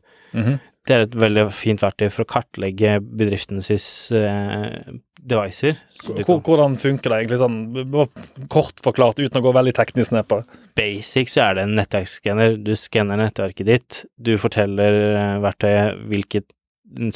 Det 0.84 0.94
er 0.94 1.06
et 1.06 1.14
veldig 1.16 1.46
fint 1.56 1.80
verktøy 1.80 2.10
for 2.12 2.26
å 2.26 2.28
kartlegge 2.28 2.98
bedriftenes 3.00 3.86
eh, 4.12 4.90
devices. 5.24 5.78
Hvordan 6.04 6.76
funker 6.80 7.08
det 7.14 7.20
egentlig 7.22 7.38
sånn, 7.40 7.62
kort 8.52 8.82
forklart, 8.84 9.22
uten 9.22 9.40
å 9.40 9.44
gå 9.46 9.52
veldig 9.56 9.72
teknisk 9.78 10.12
ned 10.12 10.28
på 10.28 10.42
det? 10.42 10.58
Basic 10.76 11.32
så 11.32 11.46
er 11.46 11.56
det 11.56 11.64
en 11.64 11.72
nettverksskanner. 11.78 12.58
Du 12.66 12.74
skanner 12.76 13.16
nettverket 13.22 13.70
ditt. 13.70 14.02
Du 14.20 14.34
forteller 14.42 14.98
eh, 15.14 15.38
verktøyet 15.44 16.04
hvilket 16.12 16.52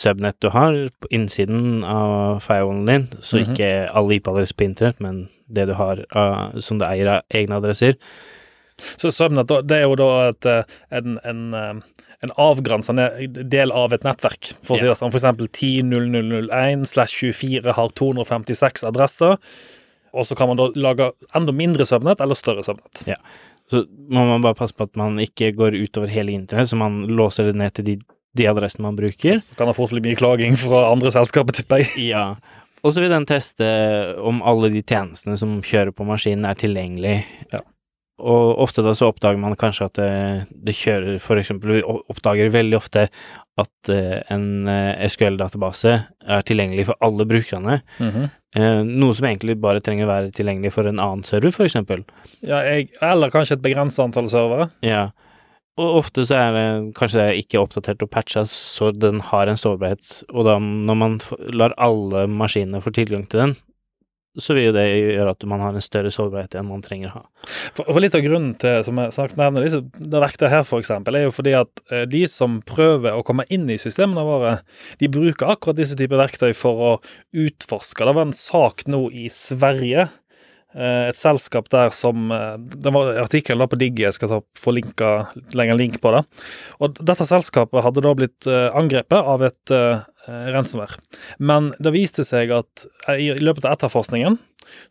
subnett 0.00 0.40
du 0.42 0.48
har 0.50 0.74
på 0.98 1.10
innsiden 1.14 1.84
av 1.86 2.40
firewallen 2.42 2.88
din, 2.88 3.04
så 3.22 3.38
Mhm. 3.38 3.52
ikke 3.52 3.68
alle 3.94 4.16
IP-adresser 4.16 4.56
på 4.58 4.64
internett, 4.64 4.98
men 5.04 5.28
det 5.46 5.66
du 5.68 5.74
har 5.74 6.00
uh, 6.16 6.58
som 6.58 6.80
du 6.80 6.84
eier 6.88 7.06
av 7.18 7.22
egne 7.30 7.60
adresser. 7.60 7.94
Så 8.96 9.10
subnett, 9.14 9.46
det 9.68 9.76
er 9.76 9.84
jo 9.84 9.94
da 9.98 10.28
et, 10.30 10.46
eh, 10.46 10.62
en, 10.90 11.18
en, 11.24 11.82
en 12.24 12.32
avgrensende 12.40 13.08
del 13.28 13.72
av 13.72 13.92
et 13.94 14.06
nettverk. 14.06 14.52
For 14.66 14.74
å 14.74 14.80
si 14.80 14.88
det 14.88 14.96
sånn, 14.98 15.12
for 15.14 15.20
eksempel 15.20 15.46
10.0001 15.46 16.86
slash 16.90 17.20
24 17.20 17.76
har 17.76 17.92
256 18.00 18.86
adresser. 18.88 19.38
Og 20.16 20.26
så 20.26 20.34
kan 20.38 20.50
man 20.50 20.58
da 20.58 20.68
lage 20.74 21.12
enda 21.36 21.54
mindre 21.54 21.86
søvnett 21.86 22.22
eller 22.24 22.38
større 22.38 22.64
søvnett. 22.66 23.04
Ja. 23.06 23.18
Så 23.70 23.84
må 24.08 24.24
man 24.26 24.42
bare 24.42 24.56
passe 24.58 24.74
på 24.74 24.88
at 24.88 24.96
man 24.98 25.20
ikke 25.22 25.52
går 25.56 25.76
utover 25.76 26.10
hele 26.10 26.32
internett, 26.34 26.70
så 26.70 26.78
man 26.80 27.02
låser 27.06 27.50
det 27.50 27.58
ned 27.60 27.76
til 27.76 27.86
de, 27.86 27.96
de 28.38 28.48
adressene 28.48 28.86
man 28.88 28.98
bruker. 28.98 29.38
Så 29.44 29.58
kan 29.58 29.68
det 29.68 29.76
fort 29.76 29.92
bli 29.92 30.02
mye 30.08 30.18
klaging 30.18 30.56
fra 30.58 30.86
andre 30.88 31.12
selskaper, 31.14 31.60
tipper 31.60 31.84
jeg. 31.84 31.92
Ja. 32.16 32.30
Og 32.86 32.94
så 32.94 33.02
vil 33.02 33.10
den 33.10 33.26
teste 33.26 33.66
om 34.22 34.38
alle 34.46 34.70
de 34.70 34.84
tjenestene 34.86 35.34
som 35.36 35.56
kjører 35.66 35.90
på 35.92 36.06
maskinen, 36.06 36.46
er 36.46 36.58
tilgjengelig. 36.58 37.16
Ja. 37.52 37.60
Og 38.18 38.58
ofte 38.64 38.82
da 38.82 38.94
så 38.98 39.12
oppdager 39.12 39.38
man 39.38 39.54
kanskje 39.58 39.86
at 39.86 39.98
det, 39.98 40.10
det 40.66 40.74
kjører 40.74 41.20
For 41.22 41.38
eksempel 41.38 41.76
vi 41.76 41.82
oppdager 41.86 42.50
veldig 42.50 42.78
ofte 42.78 43.06
at 43.58 43.90
eh, 43.90 44.18
en 44.34 44.68
eh, 44.70 45.06
SQL-database 45.10 45.94
er 45.98 46.44
tilgjengelig 46.46 46.88
for 46.90 46.98
alle 47.02 47.26
brukerne. 47.26 47.80
Eh, 47.98 48.82
noe 48.86 49.16
som 49.18 49.26
egentlig 49.26 49.58
bare 49.60 49.82
trenger 49.84 50.06
å 50.06 50.12
være 50.12 50.34
tilgjengelig 50.34 50.70
for 50.76 50.86
en 50.86 51.00
annen 51.02 51.24
server, 51.26 51.54
eksempel. 51.66 52.04
ja, 52.38 52.60
jeg, 52.66 52.88
eller 53.02 53.34
kanskje 53.34 53.58
et 53.58 53.64
begrenset 53.64 54.04
antall 54.04 54.30
servere. 54.30 54.68
Ja. 54.86 55.08
Og 55.78 56.00
ofte 56.00 56.24
så 56.26 56.38
er 56.38 56.54
det 56.54 56.66
kanskje 56.98 57.22
det 57.22 57.42
ikke 57.44 57.60
oppdatert 57.62 58.02
og 58.02 58.10
patcha, 58.14 58.42
så 58.50 58.90
den 58.94 59.20
har 59.28 59.50
en 59.50 59.58
sårbarhet. 59.58 60.22
Og 60.32 60.46
da, 60.48 60.56
når 60.58 60.98
man 61.02 61.18
lar 61.54 61.74
alle 61.78 62.26
maskinene 62.30 62.82
få 62.82 62.94
tilgang 62.94 63.26
til 63.30 63.44
den, 63.44 63.58
så 64.38 64.54
vil 64.56 64.68
jo 64.68 64.74
det 64.76 64.84
gjøre 64.86 65.32
at 65.34 65.46
man 65.50 65.62
har 65.64 65.76
en 65.76 65.84
større 65.84 66.12
sårbarhet 66.14 66.54
enn 66.58 66.68
man 66.68 66.82
trenger 66.84 67.10
å 67.10 67.20
ha. 67.20 67.24
For, 67.76 67.84
for 67.84 68.00
litt 68.02 68.16
av 68.16 68.24
grunnen 68.24 68.54
til, 68.60 68.80
som 68.86 69.00
jeg 69.00 69.14
snakket 69.16 69.40
nevner, 69.40 69.66
disse, 69.66 69.82
det 69.98 70.22
verktøyet 70.22 70.54
her 70.54 70.74
eksempel, 70.78 71.18
er 71.18 71.26
jo 71.26 71.34
fordi 71.34 71.54
at 71.58 71.82
eh, 71.90 72.04
de 72.10 72.22
som 72.30 72.60
prøver 72.68 73.18
å 73.18 73.24
komme 73.26 73.46
inn 73.54 73.68
i 73.70 73.80
systemene 73.80 74.24
våre, 74.26 74.58
de 75.02 75.10
bruker 75.12 75.54
akkurat 75.54 75.78
disse 75.80 75.98
typer 75.98 76.20
verktøy 76.22 76.52
for 76.56 76.84
å 76.84 76.92
utforske. 77.36 78.06
Det 78.06 78.16
var 78.16 78.28
en 78.28 78.36
sak 78.36 78.86
nå 78.90 79.06
i 79.12 79.28
Sverige, 79.32 80.08
et 80.76 81.16
selskap 81.16 81.70
der 81.72 81.88
som 81.96 82.28
eh, 82.34 82.58
Det 82.60 82.92
var 82.92 83.14
da 83.16 83.66
på 83.66 83.78
Digg, 83.80 84.00
jeg 84.02 84.12
skal 84.12 84.28
ta, 84.28 84.40
få 84.58 84.74
linka, 84.76 85.12
legge 85.56 85.72
en 85.72 85.80
link 85.80 85.96
på 86.02 86.12
det. 86.12 86.22
Og 86.84 86.98
dette 87.00 87.24
selskapet 87.28 87.84
hadde 87.84 88.04
da 88.04 88.12
blitt 88.16 88.48
eh, 88.50 88.68
angrepet 88.76 89.16
av 89.18 89.44
et 89.48 89.72
uh, 89.72 90.04
ransomware. 90.28 91.00
Men 91.40 91.72
det 91.80 91.94
viste 91.96 92.24
seg 92.26 92.52
at 92.52 92.84
eh, 93.08 93.16
i, 93.16 93.30
løpet 93.40 93.64
av 93.64 93.78
etterforskningen 93.78 94.36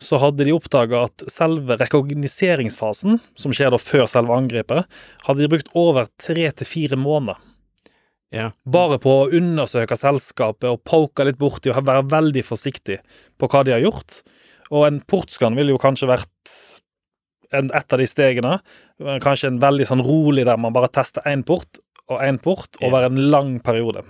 så 0.02 0.18
hadde 0.18 0.48
de 0.48 0.56
oppdaga 0.56 1.04
at 1.06 1.28
selve 1.30 1.78
rekognoseringsfasen, 1.78 3.20
som 3.38 3.54
skjer 3.54 3.70
da 3.70 3.78
før 3.78 4.08
selve 4.10 4.34
angrepet, 4.34 4.90
hadde 5.28 5.44
de 5.44 5.52
brukt 5.52 5.70
over 5.78 6.10
tre 6.18 6.50
til 6.58 6.70
fire 6.70 6.98
måneder. 6.98 7.38
Ja. 8.34 8.50
Bare 8.68 8.98
på 9.00 9.14
å 9.14 9.30
undersøke 9.38 9.96
selskapet 9.96 10.68
og 10.68 10.82
poke 10.90 11.24
litt 11.28 11.38
borti 11.40 11.72
og 11.72 11.86
være 11.88 12.08
veldig 12.12 12.44
forsiktig 12.44 12.98
på 13.40 13.48
hva 13.52 13.62
de 13.64 13.78
har 13.78 13.86
gjort. 13.86 14.24
Og 14.74 14.88
en 14.88 15.00
portskann 15.08 15.58
ville 15.58 15.74
jo 15.74 15.82
kanskje 15.82 16.10
vært 16.10 16.56
en, 17.56 17.70
et 17.72 17.94
av 17.94 18.02
de 18.02 18.08
stegene. 18.10 18.58
Kanskje 19.24 19.54
en 19.54 19.62
veldig 19.64 19.88
sånn 19.88 20.04
rolig 20.06 20.48
der 20.48 20.60
man 20.60 20.76
bare 20.76 20.92
tester 20.92 21.26
én 21.30 21.46
port 21.48 21.82
og 22.08 22.22
én 22.24 22.40
port 22.40 22.80
over 22.84 23.08
en 23.08 23.20
lang 23.32 23.58
periode. 23.64 24.04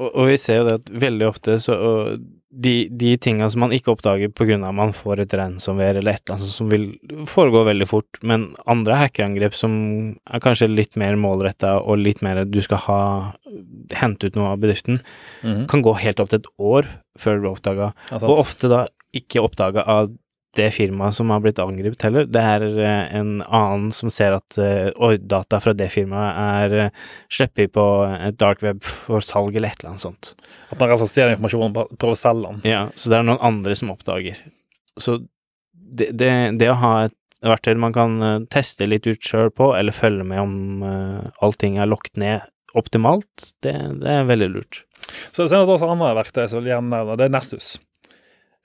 Og, 0.00 0.08
og 0.08 0.28
vi 0.30 0.36
ser 0.40 0.60
jo 0.60 0.68
det 0.68 0.76
at 0.80 0.92
veldig 1.08 1.26
ofte 1.28 1.58
så 1.62 1.78
og 1.78 2.20
de, 2.50 2.88
de 2.90 3.12
tinga 3.22 3.46
som 3.50 3.62
man 3.62 3.72
ikke 3.74 3.92
oppdager 3.92 4.30
på 4.34 4.46
grunn 4.48 4.64
av 4.66 4.74
man 4.74 4.90
får 4.96 5.22
et 5.22 5.34
ransomware 5.38 6.00
eller 6.00 6.16
et 6.16 6.24
eller 6.24 6.40
annet 6.40 6.50
som 6.50 6.70
vil 6.70 6.88
foregå 7.30 7.62
veldig 7.68 7.86
fort, 7.86 8.18
men 8.26 8.48
andre 8.70 8.96
hackerangrep 9.04 9.54
som 9.54 9.76
er 10.26 10.42
kanskje 10.42 10.66
litt 10.72 10.98
mer 10.98 11.14
målretta 11.20 11.76
og 11.78 12.02
litt 12.02 12.24
mer 12.26 12.42
du 12.48 12.58
skal 12.66 12.82
ha 12.88 13.02
hente 14.00 14.26
ut 14.26 14.38
noe 14.38 14.56
av 14.56 14.64
bedriften, 14.64 14.98
kan 15.70 15.84
gå 15.86 15.94
helt 16.02 16.22
opp 16.22 16.32
til 16.32 16.42
et 16.42 16.50
år 16.58 16.90
før 17.20 17.36
det 17.36 17.44
blir 17.44 17.52
oppdaga. 17.52 17.92
Ja. 18.10 18.18
Og 18.24 18.42
ofte 18.42 18.70
da 18.72 18.82
ikke 19.16 19.42
oppdaga 19.44 19.84
av 19.88 20.10
det 20.56 20.70
firmaet 20.74 21.14
som 21.14 21.30
har 21.30 21.42
blitt 21.44 21.60
angrepet 21.62 22.02
heller. 22.08 22.26
Det 22.26 22.40
er 22.42 22.64
eh, 22.82 23.16
en 23.20 23.38
annen 23.46 23.90
som 23.94 24.10
ser 24.10 24.34
at 24.34 24.58
uh, 24.58 25.12
data 25.18 25.60
fra 25.62 25.74
det 25.78 25.86
firmaet 25.94 26.40
er 26.42 26.74
uh, 26.88 27.04
sluppet 27.30 27.70
på 27.76 27.84
et 28.16 28.38
dark 28.40 28.64
web 28.66 28.82
for 28.82 29.22
salg 29.22 29.54
eller 29.54 29.70
et 29.70 29.82
eller 29.82 29.92
annet 29.92 30.06
sånt. 30.08 30.32
At 30.70 30.80
man 30.80 30.96
slett 30.98 31.12
stjeler 31.12 31.36
informasjonen 31.36 31.70
og 31.70 31.94
prøver 31.94 32.18
å 32.18 32.18
selge 32.18 32.50
den. 32.50 32.64
Ja, 32.66 32.82
så 32.98 33.12
det 33.12 33.20
er 33.20 33.28
noen 33.28 33.44
andre 33.46 33.76
som 33.78 33.92
oppdager. 33.94 34.40
Så 34.98 35.20
det, 35.70 36.10
det, 36.18 36.32
det 36.58 36.70
å 36.72 36.78
ha 36.82 36.94
et 37.06 37.16
verktøy 37.46 37.78
man 37.80 37.94
kan 37.94 38.18
teste 38.52 38.88
litt 38.90 39.06
ut 39.06 39.22
sjøl 39.24 39.52
på, 39.54 39.70
eller 39.78 39.94
følge 39.96 40.26
med 40.26 40.42
om 40.42 40.82
uh, 40.82 41.30
allting 41.46 41.78
er 41.78 41.88
lukket 41.88 42.18
ned 42.20 42.48
optimalt, 42.76 43.52
det, 43.64 43.74
det 44.02 44.18
er 44.18 44.26
veldig 44.26 44.50
lurt. 44.50 44.82
Så 45.30 45.46
det 45.46 45.54
er 45.54 45.62
også 45.62 45.88
andre 45.90 46.10
verktøy 46.18 46.44
som 46.50 46.60
vil 46.60 46.72
gjerne 46.74 46.90
nevne. 46.90 47.16
Det 47.18 47.26
er 47.26 47.32
Nessus. 47.34 47.72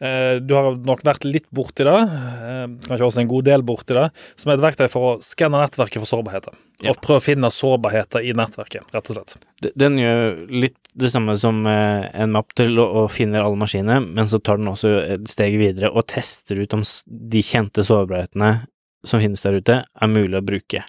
Eh, 0.02 0.40
Du 0.44 0.54
har 0.58 0.76
nok 0.76 1.04
vært 1.08 1.24
litt 1.24 1.46
borti 1.56 1.86
det, 1.88 1.94
eh, 1.96 2.68
kanskje 2.88 3.06
også 3.08 3.22
en 3.22 3.30
god 3.32 3.46
del 3.46 3.62
borti 3.64 3.94
det, 3.96 4.10
som 4.36 4.52
er 4.52 4.58
et 4.58 4.64
verktøy 4.66 4.90
for 4.92 5.16
å 5.16 5.22
skanne 5.24 5.62
nettverket 5.62 6.04
for 6.04 6.10
sårbarheter. 6.10 6.54
Ja. 6.84 6.92
Og 6.92 7.00
prøve 7.02 7.22
å 7.22 7.24
finne 7.24 7.48
sårbarheter 7.48 8.26
i 8.28 8.34
nettverket, 8.36 8.92
rett 8.92 9.10
og 9.10 9.16
slett. 9.16 9.38
Den 9.78 9.96
gjør 9.98 10.50
litt 10.52 10.76
det 10.96 11.12
samme 11.12 11.38
som 11.40 11.66
eh, 11.68 12.10
en 12.14 12.32
mapp 12.36 12.52
til 12.56 12.76
å, 12.80 13.08
finne 13.10 13.40
alle 13.40 13.56
maskinene, 13.56 14.02
men 14.06 14.26
så 14.28 14.42
tar 14.44 14.58
den 14.58 14.68
også 14.68 14.92
et 15.14 15.28
steg 15.32 15.56
videre 15.58 15.94
og 15.96 16.08
tester 16.08 16.60
ut 16.60 16.74
om 16.74 16.84
de 17.08 17.42
kjente 17.42 17.84
sårbarhetene 17.88 18.68
som 19.06 19.22
finnes 19.22 19.42
der 19.46 19.60
ute, 19.62 19.86
er 19.86 20.08
mulig 20.12 20.40
å 20.42 20.46
bruke. 20.46 20.84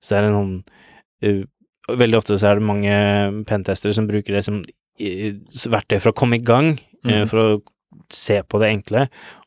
Så 0.00 0.14
det 0.14 0.24
er 0.24 0.30
noen 0.30 0.62
Veldig 1.86 2.16
ofte 2.18 2.34
så 2.34 2.48
er 2.50 2.56
det 2.58 2.66
mange 2.66 3.44
pentestere 3.46 3.94
som 3.94 4.08
bruker 4.08 4.34
det 4.34 4.40
som 4.42 4.56
verktøy 4.98 6.00
for 6.02 6.10
å 6.10 6.16
komme 6.18 6.34
i 6.34 6.42
gang, 6.42 6.78
Mhm. 7.04 7.28
for 7.28 7.38
å 7.38 7.62
se 8.12 8.42
på 8.42 8.60
det 8.62 8.70
enkle, 8.74 9.06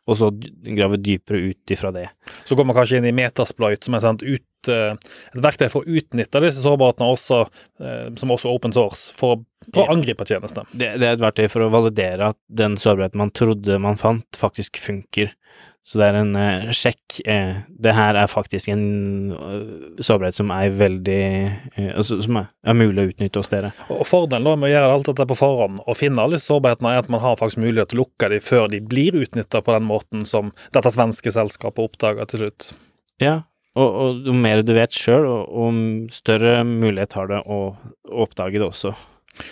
og 0.09 0.17
så 0.17 0.29
grave 0.33 0.99
dypere 1.01 1.51
ut 1.51 1.73
ifra 1.73 1.91
det. 1.93 2.07
Så 2.45 2.57
går 2.57 2.67
man 2.67 2.77
kanskje 2.77 2.99
inn 2.99 3.09
i 3.09 3.15
Metasploit, 3.15 3.83
som 3.85 3.97
er 3.97 4.03
sendt 4.03 4.25
ut, 4.25 4.69
eh, 4.71 4.95
et 5.35 5.43
verktøy 5.43 5.67
for 5.69 5.83
å 5.83 5.99
utnytte 5.99 6.41
disse 6.43 6.63
sårbarhetene 6.65 7.11
også, 7.13 7.41
eh, 7.83 8.07
som 8.19 8.33
også 8.33 8.51
open 8.51 8.73
source, 8.75 9.13
for 9.15 9.43
å 9.77 9.85
angripe 9.91 10.25
tjenestene. 10.25 10.65
Det, 10.73 10.95
det 11.01 11.07
er 11.07 11.17
et 11.17 11.25
verktøy 11.25 11.49
for 11.51 11.65
å 11.65 11.73
validere 11.73 12.31
at 12.33 12.39
den 12.49 12.77
sårbarheten 12.79 13.21
man 13.21 13.33
trodde 13.35 13.77
man 13.81 13.99
fant, 14.01 14.27
faktisk 14.39 14.81
funker. 14.81 15.35
Så 15.89 15.97
det 15.97 16.05
er 16.05 16.17
en 16.19 16.35
eh, 16.37 16.67
sjekk. 16.75 17.15
Eh, 17.25 17.61
det 17.81 17.93
her 17.97 18.17
er 18.19 18.29
faktisk 18.29 18.69
en 18.69 19.31
eh, 19.33 19.95
sårbarhet 20.05 20.37
som 20.37 20.51
er 20.53 20.75
veldig 20.77 21.21
eh, 21.25 21.87
altså, 21.95 22.19
Som 22.21 22.37
er, 22.43 22.51
er 22.61 22.77
mulig 22.77 23.01
å 23.01 23.09
utnytte 23.09 23.41
hos 23.41 23.49
dere. 23.49 23.71
Og 23.95 24.05
Fordelen 24.05 24.61
med 24.61 24.69
å 24.69 24.73
gjøre 24.75 24.91
alt 24.93 25.09
dette 25.09 25.25
på 25.31 25.39
forhånd 25.39 25.81
og 25.81 25.97
finne 25.97 26.21
alle 26.21 26.37
disse 26.37 26.51
sårbarhetene, 26.51 26.93
er 26.93 27.01
at 27.01 27.09
man 27.09 27.23
har 27.23 27.39
faktisk 27.41 27.63
mulighet 27.63 27.89
til 27.89 28.03
å 28.03 28.03
lukke 28.03 28.29
dem 28.35 28.45
før 28.45 28.69
de 28.69 28.83
blir 28.85 29.17
utnytta 29.17 29.63
på 29.65 29.77
den 29.79 29.89
måten 29.89 30.29
som 30.29 30.53
dette 30.77 30.93
svenske 30.93 31.33
selskapet 31.33 31.89
oppdaga 31.89 32.29
til 32.29 32.45
slutt. 32.45 32.69
Ja, 33.23 33.39
og, 33.73 33.89
og 33.89 34.29
jo 34.29 34.37
mer 34.37 34.61
du 34.61 34.75
vet 34.77 34.93
sjøl, 34.93 35.25
og, 35.25 35.49
og 35.49 36.13
større 36.13 36.59
mulighet 36.69 37.17
har 37.17 37.33
det 37.33 37.41
å, 37.49 37.63
å 37.73 38.27
oppdage 38.27 38.61
det 38.61 38.67
også. 38.69 38.93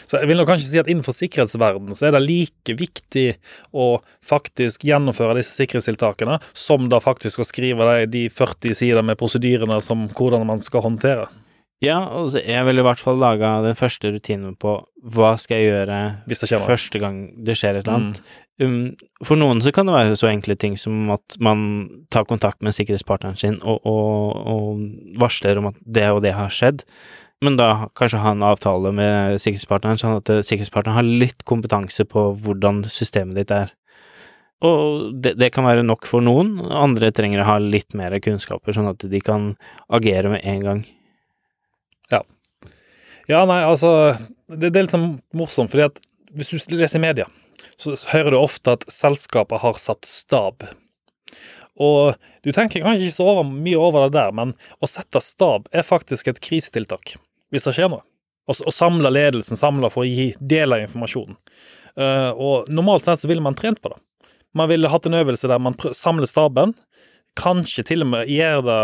Så 0.09 0.19
jeg 0.19 0.27
vil 0.29 0.39
nok 0.39 0.49
kanskje 0.49 0.69
si 0.69 0.79
at 0.81 0.89
innenfor 0.91 1.15
sikkerhetsverdenen 1.15 1.95
så 1.95 2.09
er 2.09 2.15
det 2.17 2.23
like 2.25 2.75
viktig 2.79 3.27
å 3.71 3.89
faktisk 4.25 4.83
gjennomføre 4.87 5.37
disse 5.39 5.55
sikkerhetstiltakene 5.55 6.39
som 6.57 6.89
da 6.91 6.99
faktisk 7.03 7.41
å 7.41 7.47
skrive 7.47 7.87
de, 7.87 8.07
de 8.11 8.23
40 8.33 8.77
sider 8.81 9.05
med 9.05 9.19
prosedyrene 9.19 9.79
som 9.85 10.07
hvordan 10.17 10.47
man 10.49 10.63
skal 10.63 10.83
håndtere. 10.87 11.27
Ja, 11.83 11.99
altså 12.09 12.41
jeg 12.41 12.65
ville 12.65 12.81
i 12.81 12.85
hvert 12.87 13.01
fall 13.01 13.19
laga 13.21 13.59
den 13.61 13.77
første 13.77 14.09
rutinen 14.09 14.55
på 14.57 14.79
hva 15.13 15.35
skal 15.37 15.59
jeg 15.59 15.67
gjøre 15.69 15.97
Hvis 16.25 16.41
det 16.41 16.59
første 16.65 17.01
gang 17.01 17.19
det 17.45 17.53
skjer 17.59 17.77
et 17.77 17.85
eller 17.85 17.99
annet. 17.99 18.21
Um, 18.57 18.95
for 19.21 19.37
noen 19.37 19.61
så 19.61 19.69
kan 19.69 19.85
det 19.85 19.93
være 19.93 20.15
så 20.17 20.31
enkle 20.31 20.55
ting 20.57 20.73
som 20.79 21.11
at 21.13 21.37
man 21.37 21.59
tar 22.09 22.25
kontakt 22.25 22.65
med 22.65 22.73
sikkerhetspartneren 22.73 23.37
sin 23.37 23.59
og, 23.61 23.85
og, 23.85 24.41
og 24.49 25.21
varsler 25.21 25.61
om 25.61 25.69
at 25.69 25.77
det 25.85 26.07
og 26.15 26.23
det 26.25 26.33
har 26.33 26.49
skjedd, 26.49 26.81
men 27.45 27.57
da 27.59 27.89
kanskje 27.97 28.21
ha 28.23 28.33
en 28.33 28.45
avtale 28.45 28.91
med 28.95 29.41
sikkerhetspartneren, 29.41 29.99
sånn 30.01 30.19
at 30.19 30.31
eh, 30.33 30.43
sikkerhetspartneren 30.45 30.97
har 30.97 31.09
litt 31.25 31.43
kompetanse 31.49 32.07
på 32.09 32.31
hvordan 32.43 32.83
systemet 32.91 33.37
ditt 33.41 33.53
er. 33.53 33.73
Og 34.65 35.13
det, 35.21 35.35
det 35.37 35.51
kan 35.53 35.67
være 35.67 35.85
nok 35.85 36.07
for 36.09 36.23
noen, 36.25 36.55
andre 36.73 37.11
trenger 37.13 37.43
å 37.43 37.49
ha 37.51 37.57
litt 37.61 37.93
mer 37.97 38.15
kunnskaper, 38.23 38.73
sånn 38.73 38.89
at 38.89 39.05
de 39.05 39.21
kan 39.21 39.51
agere 39.93 40.33
med 40.33 40.47
en 40.49 40.63
gang. 40.65 40.85
Ja, 43.27 43.43
nei, 43.43 43.59
altså 43.67 44.15
Det, 44.47 44.69
det 44.71 44.79
er 44.79 44.85
litt 44.85 44.95
sånn 44.95 45.17
morsomt, 45.35 45.73
fordi 45.73 45.89
at 45.89 45.97
hvis 46.37 46.67
du 46.71 46.77
leser 46.79 47.01
i 47.01 47.03
media, 47.03 47.25
så 47.75 47.93
hører 48.13 48.31
du 48.31 48.39
ofte 48.39 48.77
at 48.77 48.85
selskapet 48.91 49.59
har 49.59 49.79
satt 49.81 50.07
stab. 50.07 50.63
Og 51.75 52.15
du 52.47 52.53
tenker 52.55 52.81
kanskje 52.81 53.09
ikke 53.09 53.17
så 53.17 53.27
over, 53.33 53.47
mye 53.51 53.79
over 53.79 54.07
det 54.07 54.15
der, 54.15 54.31
men 54.35 54.55
å 54.79 54.89
sette 54.89 55.19
stab 55.21 55.67
er 55.75 55.85
faktisk 55.85 56.31
et 56.31 56.39
krisetiltak 56.43 57.17
hvis 57.53 57.67
det 57.67 57.75
skjer 57.77 57.91
noe. 57.93 58.03
Og, 58.47 58.59
og 58.63 58.73
samle 58.75 59.11
ledelsen, 59.11 59.59
samle 59.59 59.89
for 59.91 60.05
å 60.05 60.07
gi 60.07 60.29
del 60.39 60.75
av 60.75 60.83
informasjonen. 60.85 61.35
Uh, 61.97 62.31
og 62.31 62.69
normalt 62.71 63.03
sett 63.03 63.23
så 63.23 63.29
ville 63.29 63.43
man 63.43 63.57
trent 63.57 63.81
på 63.83 63.91
det. 63.91 63.99
Man 64.55 64.69
ville 64.71 64.89
hatt 64.89 65.05
en 65.09 65.17
øvelse 65.17 65.49
der 65.49 65.59
man 65.61 65.75
samler 65.95 66.29
staben, 66.29 66.73
kanskje 67.37 67.83
til 67.85 68.05
og 68.05 68.11
med 68.13 68.31
gjør 68.31 68.63
det 68.65 68.81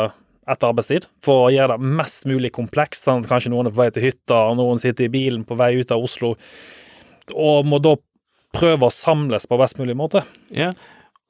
etter 0.52 0.69
arbeidstid, 0.69 1.06
for 1.23 1.45
å 1.45 1.52
gjøre 1.54 1.78
det 1.78 1.93
mest 2.02 2.28
mulig 2.30 2.52
komplekst. 2.54 3.06
Sånn 3.06 3.23
at 3.23 3.30
kanskje 3.32 3.54
noen 3.54 3.69
er 3.69 3.76
på 3.76 3.82
vei 3.82 3.91
til 3.95 4.06
hytta, 4.10 4.41
og 4.49 4.58
noen 4.60 4.82
sitter 4.82 5.08
i 5.08 5.13
bilen 5.13 5.45
på 5.47 5.58
vei 5.60 5.71
ut 5.80 5.93
av 5.95 6.04
Oslo, 6.04 6.34
og 7.32 7.69
må 7.69 7.80
da 7.82 7.95
prøve 8.54 8.89
å 8.89 8.93
samles 8.93 9.47
på 9.49 9.58
best 9.62 9.80
mulig 9.80 9.95
måte. 9.97 10.26
Ja, 10.54 10.73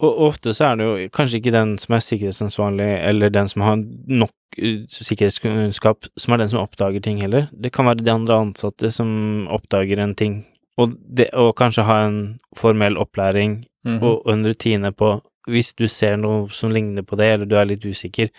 og 0.03 0.23
ofte 0.27 0.51
så 0.57 0.71
er 0.71 0.79
det 0.79 0.87
jo 0.87 1.09
kanskje 1.15 1.39
ikke 1.39 1.53
den 1.55 1.77
som 1.79 1.95
er 1.95 2.03
sikkerhetsansvarlig, 2.03 2.89
eller 3.05 3.31
den 3.31 3.51
som 3.51 3.63
har 3.63 3.77
nok 3.79 4.33
sikkerhetskunnskap, 4.55 6.07
som 6.19 6.33
er 6.33 6.37
den 6.43 6.49
som 6.51 6.61
oppdager 6.63 7.01
ting 7.03 7.21
heller. 7.21 7.49
Det 7.53 7.71
kan 7.73 7.85
være 7.85 8.03
de 8.03 8.11
andre 8.13 8.39
ansatte 8.47 8.91
som 8.93 9.47
oppdager 9.53 9.99
en 10.03 10.15
ting, 10.15 10.45
og, 10.77 10.95
det, 11.05 11.29
og 11.37 11.55
kanskje 11.59 11.85
ha 11.85 11.99
en 12.07 12.39
formell 12.57 12.97
opplæring 12.97 13.63
Mhm. 13.85 13.99
og 14.03 14.29
en 14.31 14.45
rutine 14.47 14.93
på 14.95 15.21
hvis 15.49 15.73
du 15.75 15.87
ser 15.91 16.15
noe 16.15 16.47
som 16.49 16.71
ligner 16.71 17.03
på 17.03 17.17
det, 17.19 17.33
eller 17.33 17.45
du 17.45 17.55
er 17.59 17.65
litt 17.65 17.83
usikker, 17.83 18.29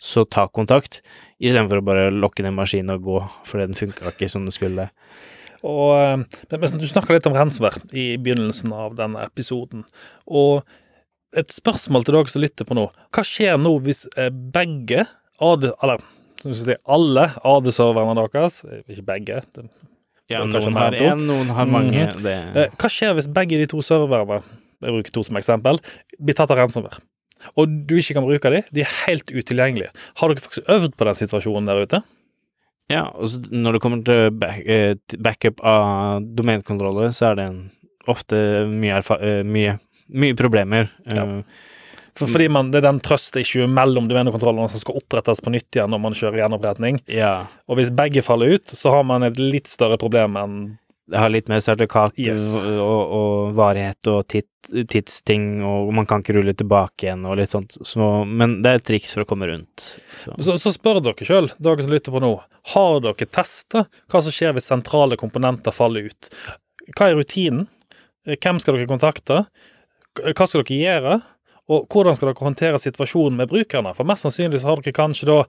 så 0.00 0.24
ta 0.24 0.46
kontakt, 0.48 1.02
istedenfor 1.42 1.82
å 1.82 1.84
bare 1.84 2.10
lokke 2.10 2.40
ned 2.42 2.54
maskinen 2.56 2.94
og 2.94 3.02
gå, 3.04 3.18
fordi 3.44 3.66
den 3.66 3.74
funka 3.76 4.08
ikke 4.08 4.30
som 4.30 4.46
den 4.46 4.54
skulle. 4.54 4.88
Og, 5.62 5.98
eh, 6.00 6.16
men, 6.50 6.60
men 6.60 6.78
Du 6.78 6.86
snakka 6.86 7.12
litt 7.12 7.26
om 7.26 7.34
ransomware 7.34 7.82
i 7.92 8.16
begynnelsen 8.16 8.72
av 8.72 8.96
denne 8.96 9.26
episoden. 9.26 9.84
Og 10.26 10.62
et 11.36 11.48
spørsmål 11.52 12.04
til 12.04 12.14
dere 12.14 12.28
som 12.32 12.40
lytter 12.40 12.64
på 12.64 12.74
nå. 12.78 12.88
Hva 13.12 13.24
skjer 13.26 13.58
nå 13.60 13.74
hvis 13.84 14.06
eh, 14.16 14.30
begge 14.30 15.04
AD, 15.40 15.68
eller 15.82 16.02
som 16.38 16.54
skal 16.54 16.64
si, 16.64 16.78
alle 16.86 17.28
AD-serverne 17.46 18.14
deres 18.18 18.62
Ikke 18.86 19.04
begge. 19.06 19.42
Det, 19.54 19.68
Ja, 20.28 20.42
noen 20.44 20.76
har 20.76 20.92
én, 20.92 21.22
noen 21.24 21.48
har 21.56 21.68
mange. 21.68 22.02
Mhm. 22.04 22.20
Det 22.20 22.32
eh, 22.36 22.74
hva 22.76 22.90
skjer 22.92 23.14
hvis 23.16 23.30
begge 23.32 23.56
de 23.56 23.68
to 23.70 23.80
serverne 23.84 24.42
jeg 24.78 24.94
bruker 24.94 25.14
to 25.14 25.24
som 25.26 25.38
eksempel, 25.40 25.80
blir 26.20 26.36
tatt 26.36 26.52
av 26.52 26.60
ransomware? 26.60 27.00
Og 27.58 27.70
du 27.88 27.96
ikke 27.98 28.14
kan 28.18 28.26
bruke 28.26 28.52
dem, 28.52 28.66
de 28.74 28.84
er 28.84 28.92
helt 29.06 29.30
utilgjengelige. 29.30 29.90
Har 30.20 30.30
dere 30.30 30.44
faktisk 30.44 30.68
øvd 30.70 30.94
på 30.98 31.08
den 31.08 31.18
situasjonen 31.18 31.70
der 31.70 31.82
ute? 31.86 32.02
Ja, 32.92 33.06
og 33.14 33.48
når 33.52 33.76
det 33.76 33.82
kommer 33.84 34.04
til 34.04 34.30
back, 34.38 34.60
eh, 34.64 34.94
backup 35.18 35.60
av 35.66 36.22
domenkontroller, 36.38 37.10
så 37.16 37.32
er 37.32 37.40
det 37.40 37.48
en, 37.48 37.58
ofte 38.08 38.38
mye, 38.68 39.00
eh, 39.18 39.42
mye, 39.44 39.78
mye 40.08 40.36
problemer. 40.38 40.88
Ja. 41.08 41.26
For, 42.18 42.26
fordi 42.34 42.48
man, 42.50 42.72
Det 42.74 42.80
er 42.82 42.88
den 42.88 42.98
trust 43.04 43.36
ikke 43.38 43.68
mellom 43.70 44.08
domenekontrollene 44.10 44.68
som 44.72 44.82
skal 44.82 44.98
opprettes 45.00 45.40
på 45.44 45.52
nytt 45.54 45.70
igjen 45.78 45.90
når 45.94 46.02
man 46.02 46.16
kjører 46.18 46.42
gjenoppretning. 46.42 47.00
ja. 47.14 47.46
Og 47.68 47.78
hvis 47.78 47.90
begge 47.94 48.22
faller 48.26 48.56
ut, 48.58 48.66
så 48.74 48.90
har 48.96 49.04
man 49.06 49.22
et 49.26 49.38
litt 49.38 49.68
større 49.70 49.98
problem 50.00 50.36
enn 50.40 50.60
Det 51.08 51.16
har 51.16 51.30
litt 51.32 51.46
mer 51.48 51.62
sertifikat 51.64 52.18
Yes. 52.20 52.42
og, 52.60 53.12
og, 53.16 53.54
varighet 53.56 54.10
og 54.12 54.26
tid, 54.28 54.44
tidsting, 54.92 55.62
og 55.64 55.88
man 55.96 56.04
kan 56.04 56.20
ikke 56.20 56.34
rulle 56.36 56.52
tilbake 56.52 57.06
igjen 57.06 57.22
og 57.24 57.38
litt 57.40 57.48
sånt. 57.54 57.78
Så, 57.80 58.08
men 58.28 58.58
det 58.60 58.68
er 58.74 58.80
et 58.82 58.84
triks 58.90 59.14
for 59.16 59.24
å 59.24 59.28
komme 59.30 59.48
rundt. 59.48 59.86
Så. 60.20 60.34
Så, 60.44 60.58
så 60.60 60.72
spør 60.74 61.00
dere 61.00 61.24
sjøl, 61.24 61.48
dere 61.56 61.86
som 61.86 61.94
lytter 61.94 62.12
på 62.12 62.20
nå, 62.20 62.34
har 62.74 63.00
dere 63.06 63.28
testa 63.32 63.86
hva 64.12 64.20
som 64.20 64.34
skjer 64.36 64.52
hvis 64.58 64.68
sentrale 64.68 65.16
komponenter 65.16 65.72
faller 65.72 66.10
ut? 66.12 66.28
Hva 66.92 67.08
er 67.08 67.16
rutinen? 67.16 67.64
Hvem 68.28 68.60
skal 68.60 68.76
dere 68.76 68.90
kontakte? 68.92 69.46
Hva 70.18 70.44
skal 70.44 70.60
dere 70.68 70.82
gjøre? 70.82 71.18
Og 71.68 71.84
hvordan 71.92 72.16
skal 72.16 72.30
dere 72.30 72.44
håndtere 72.46 72.78
situasjonen 72.80 73.36
med 73.42 73.50
brukerne? 73.50 73.92
For 73.96 74.08
mest 74.08 74.24
sannsynlig 74.24 74.62
så 74.62 74.70
har 74.70 74.80
dere 74.80 74.96
kanskje 74.96 75.28
da 75.28 75.42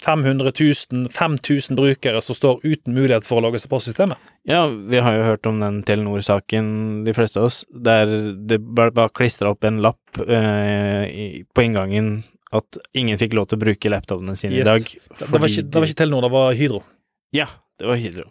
500 0.00 0.52
000, 0.92 1.08
5000 1.12 1.76
brukere 1.76 2.22
som 2.24 2.34
står 2.38 2.62
uten 2.64 2.94
mulighet 2.96 3.26
for 3.28 3.36
å 3.36 3.44
logge 3.44 3.60
seg 3.60 3.68
på 3.68 3.80
systemet. 3.84 4.16
Ja, 4.48 4.62
vi 4.64 4.96
har 5.04 5.12
jo 5.18 5.26
hørt 5.26 5.44
om 5.50 5.58
den 5.60 5.82
Telenor-saken, 5.84 6.70
de 7.04 7.12
fleste 7.16 7.42
av 7.42 7.50
oss, 7.50 7.58
der 7.68 8.08
det 8.48 8.62
bare, 8.64 9.10
klistra 9.12 9.52
opp 9.52 9.66
en 9.68 9.82
lapp 9.84 10.22
eh, 10.24 11.42
på 11.52 11.66
inngangen 11.66 12.22
at 12.56 12.80
ingen 12.96 13.20
fikk 13.20 13.36
lov 13.36 13.50
til 13.50 13.60
å 13.60 13.64
bruke 13.66 13.92
laptopene 13.92 14.32
sine 14.40 14.56
Yes. 14.56 14.64
i 14.64 14.70
dag. 14.70 14.88
Det, 15.20 15.28
det, 15.34 15.36
var 15.36 15.48
ikke, 15.52 15.66
det 15.68 15.82
var 15.84 15.90
ikke 15.92 16.00
Telenor, 16.00 16.24
det 16.24 16.32
var 16.32 16.56
Hydro. 16.58 16.80
Ja, 17.36 17.46
det 17.78 17.92
var 17.92 18.00
Hydro. 18.00 18.26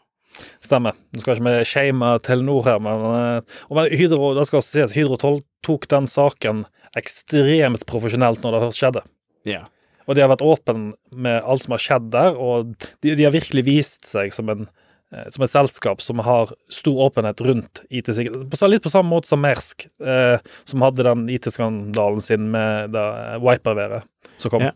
Stemmer. 0.63 0.97
Nå 1.13 1.21
skal 1.21 1.37
ikke 1.37 1.53
vi 1.53 1.69
shame 1.69 2.09
Telenor 2.25 2.65
her, 2.65 2.81
men, 2.83 3.05
eh, 3.21 3.61
og 3.69 3.77
men 3.77 3.93
Hydro, 3.93 4.33
det 4.39 4.49
skal 4.49 4.63
også 4.63 4.73
si 4.73 4.83
at 4.89 4.97
Hydro 4.97 5.21
tol- 5.21 5.45
tok 5.69 5.85
den 5.93 6.09
saken 6.09 6.65
ekstremt 6.97 7.85
profesjonelt 7.89 8.43
når 8.43 8.55
det 8.55 8.63
først 8.65 8.81
skjedde. 8.81 9.03
Ja. 9.49 9.63
Og 10.09 10.17
de 10.17 10.23
har 10.23 10.31
vært 10.31 10.45
åpne 10.45 10.93
med 11.13 11.43
alt 11.45 11.65
som 11.65 11.75
har 11.75 11.83
skjedd 11.83 12.11
der, 12.15 12.37
og 12.37 12.73
de, 13.03 13.13
de 13.13 13.25
har 13.27 13.35
virkelig 13.35 13.65
vist 13.67 14.09
seg 14.09 14.33
som, 14.33 14.49
en, 14.49 14.65
eh, 15.13 15.27
som 15.29 15.45
et 15.45 15.53
selskap 15.53 16.01
som 16.01 16.23
har 16.25 16.55
stor 16.73 17.05
åpenhet 17.09 17.43
rundt 17.45 17.83
IT-sikkerhet. 17.93 18.49
Litt 18.73 18.85
på 18.85 18.93
samme 18.93 19.13
måte 19.13 19.29
som 19.29 19.43
Mersk, 19.45 19.85
eh, 20.01 20.41
som 20.65 20.85
hadde 20.85 21.05
den 21.05 21.27
IT-skandalen 21.29 22.25
sin 22.25 22.49
med 22.55 22.95
da 22.95 23.37
Viper-været 23.43 24.09
som 24.41 24.55
kom. 24.55 24.65
Ja. 24.65 24.73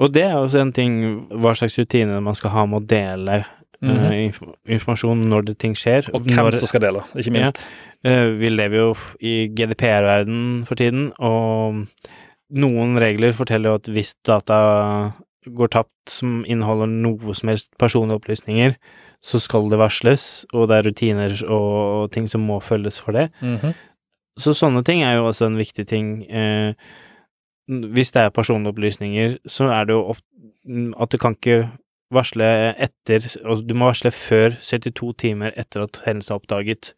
Og 0.00 0.14
det 0.14 0.22
er 0.24 0.38
også 0.38 0.62
en 0.62 0.72
ting, 0.72 1.00
hva 1.42 1.52
slags 1.58 1.76
rutiner 1.76 2.22
man 2.24 2.38
skal 2.38 2.54
ha 2.54 2.62
med 2.70 2.80
å 2.80 2.86
dele 2.88 3.42
Inf 3.82 4.40
informasjon 4.68 5.22
når 5.30 5.46
det 5.48 5.58
ting 5.62 5.72
skjer. 5.78 6.10
Og 6.12 6.26
hvem 6.26 6.36
når, 6.36 6.58
som 6.60 6.68
skal 6.68 6.82
dele, 6.84 7.00
ikke 7.16 7.32
minst. 7.32 7.62
eh, 8.04 8.28
vi 8.36 8.50
lever 8.52 8.76
jo 8.76 8.88
i 9.24 9.48
GDPR-verden 9.56 10.66
for 10.68 10.76
tiden, 10.76 11.12
og 11.18 11.86
noen 12.50 12.98
regler 13.00 13.32
forteller 13.32 13.70
jo 13.70 13.80
at 13.80 13.88
hvis 13.88 14.14
data 14.26 14.58
går 15.48 15.70
tapt 15.72 16.12
som 16.12 16.42
inneholder 16.44 16.90
noe 16.90 17.32
som 17.34 17.48
helst 17.48 17.70
personlige 17.80 18.20
opplysninger, 18.20 18.74
så 19.24 19.40
skal 19.40 19.68
det 19.72 19.78
varsles, 19.80 20.44
og 20.52 20.68
det 20.68 20.76
er 20.76 20.86
rutiner 20.88 21.34
og 21.48 22.10
ting 22.12 22.28
som 22.28 22.44
må 22.44 22.60
følges 22.60 23.00
for 23.00 23.16
det. 23.16 23.30
Mhm. 23.40 23.72
Så 24.40 24.54
sånne 24.56 24.84
ting 24.84 25.02
er 25.04 25.16
jo 25.18 25.26
også 25.28 25.46
en 25.50 25.56
viktig 25.58 25.86
ting. 25.88 26.22
Eh, 26.30 26.72
hvis 27.68 28.12
det 28.12 28.22
er 28.22 28.30
personopplysninger, 28.34 29.38
så 29.48 29.68
er 29.72 29.84
det 29.88 29.96
jo 29.96 30.14
at 31.00 31.12
du 31.12 31.18
kan 31.18 31.34
ikke 31.36 31.70
varsle 32.14 32.46
etter 32.78 33.22
altså 33.22 33.60
Du 33.66 33.74
må 33.78 33.86
varsle 33.90 34.10
før 34.14 34.56
72 34.60 35.12
timer 35.22 35.52
etter 35.60 35.84
at 35.86 36.00
hendelsen 36.06 36.34
er 36.34 36.40
oppdaget. 36.40 36.92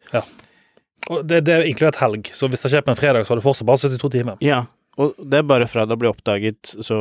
Og 1.11 1.25
det, 1.27 1.41
det 1.45 1.53
er 1.57 1.65
inkludert 1.67 1.99
helg, 1.99 2.29
så 2.31 2.47
hvis 2.47 2.61
det 2.63 2.71
skjer 2.71 2.85
på 2.85 2.93
en 2.93 2.99
fredag, 2.99 3.25
så 3.27 3.33
har 3.33 3.41
du 3.41 3.45
fortsatt 3.45 3.67
bare 3.67 3.81
72 3.83 4.11
timer. 4.13 4.37
Ja, 4.43 4.61
og 4.97 5.15
det 5.19 5.39
er 5.41 5.47
bare 5.49 5.67
fra 5.67 5.83
det 5.89 5.97
blir 5.99 6.13
oppdaget, 6.13 6.75
så 6.85 6.97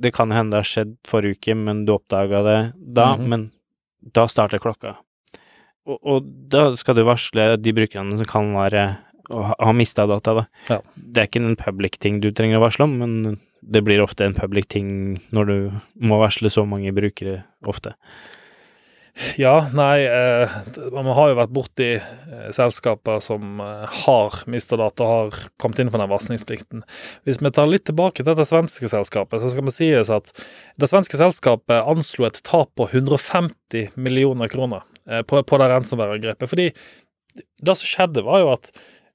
det 0.00 0.14
kan 0.16 0.32
hende 0.32 0.54
det 0.54 0.62
har 0.62 0.70
skjedd 0.70 0.94
forrige 1.08 1.36
uke, 1.40 1.56
men 1.58 1.82
du 1.84 1.92
oppdaga 1.96 2.40
det 2.46 2.58
da, 2.96 3.10
Mhm. 3.16 3.28
men 3.28 3.50
da 4.14 4.26
starter 4.28 4.58
klokka. 4.62 4.96
Og, 5.86 5.98
og 6.00 6.24
da 6.48 6.70
skal 6.80 6.96
du 6.96 7.02
varsle 7.04 7.56
de 7.60 7.72
brukerne 7.76 8.16
som 8.16 8.24
kan 8.28 8.54
være 8.56 8.86
og 9.30 9.54
har 9.54 9.76
mista 9.76 10.06
data, 10.10 10.34
da. 10.40 10.44
Ja. 10.68 10.78
Det 10.94 11.22
er 11.22 11.30
ikke 11.30 11.42
en 11.42 11.58
public 11.60 11.98
ting 12.02 12.20
du 12.24 12.30
trenger 12.34 12.60
å 12.60 12.64
varsle 12.66 12.88
om, 12.88 12.96
men 13.00 13.40
det 13.64 13.84
blir 13.86 14.02
ofte 14.04 14.26
en 14.26 14.36
public 14.36 14.68
ting 14.72 14.88
når 15.34 15.50
du 15.50 15.58
må 16.04 16.20
varsle 16.20 16.52
så 16.52 16.66
mange 16.68 16.92
brukere 16.96 17.42
ofte. 17.64 17.94
Ja, 19.38 19.68
nei, 19.70 20.02
eh, 20.10 20.54
man 20.90 21.06
har 21.14 21.28
jo 21.30 21.36
vært 21.38 21.52
borti 21.54 21.90
eh, 21.94 22.46
selskaper 22.54 23.20
som 23.22 23.60
eh, 23.62 23.84
har 24.02 24.40
mista 24.50 24.74
data, 24.80 25.06
har 25.06 25.36
kommet 25.62 25.78
inn 25.78 25.92
på 25.92 26.00
den 26.00 26.10
varslingsplikten. 26.10 26.82
Hvis 27.22 27.38
vi 27.38 27.52
tar 27.54 27.70
litt 27.70 27.86
tilbake 27.86 28.26
til 28.26 28.34
det 28.34 28.48
svenske 28.50 28.90
selskapet, 28.90 29.38
så 29.38 29.52
skal 29.52 29.68
vi 29.68 29.76
sies 29.76 30.10
at 30.10 30.34
det 30.82 30.90
svenske 30.90 31.20
selskapet 31.20 31.86
anslo 31.86 32.26
et 32.26 32.42
tap 32.42 32.72
på 32.74 32.88
150 32.90 33.94
millioner 33.94 34.50
kroner 34.50 34.82
eh, 35.06 35.22
på, 35.22 35.44
på 35.46 35.62
det 35.62 35.70
ransomware-angrepet. 35.70 36.50
Fordi 36.50 36.68
det 37.38 37.78
som 37.78 37.86
skjedde, 37.86 38.26
var 38.26 38.42
jo 38.42 38.50
at 38.56 38.74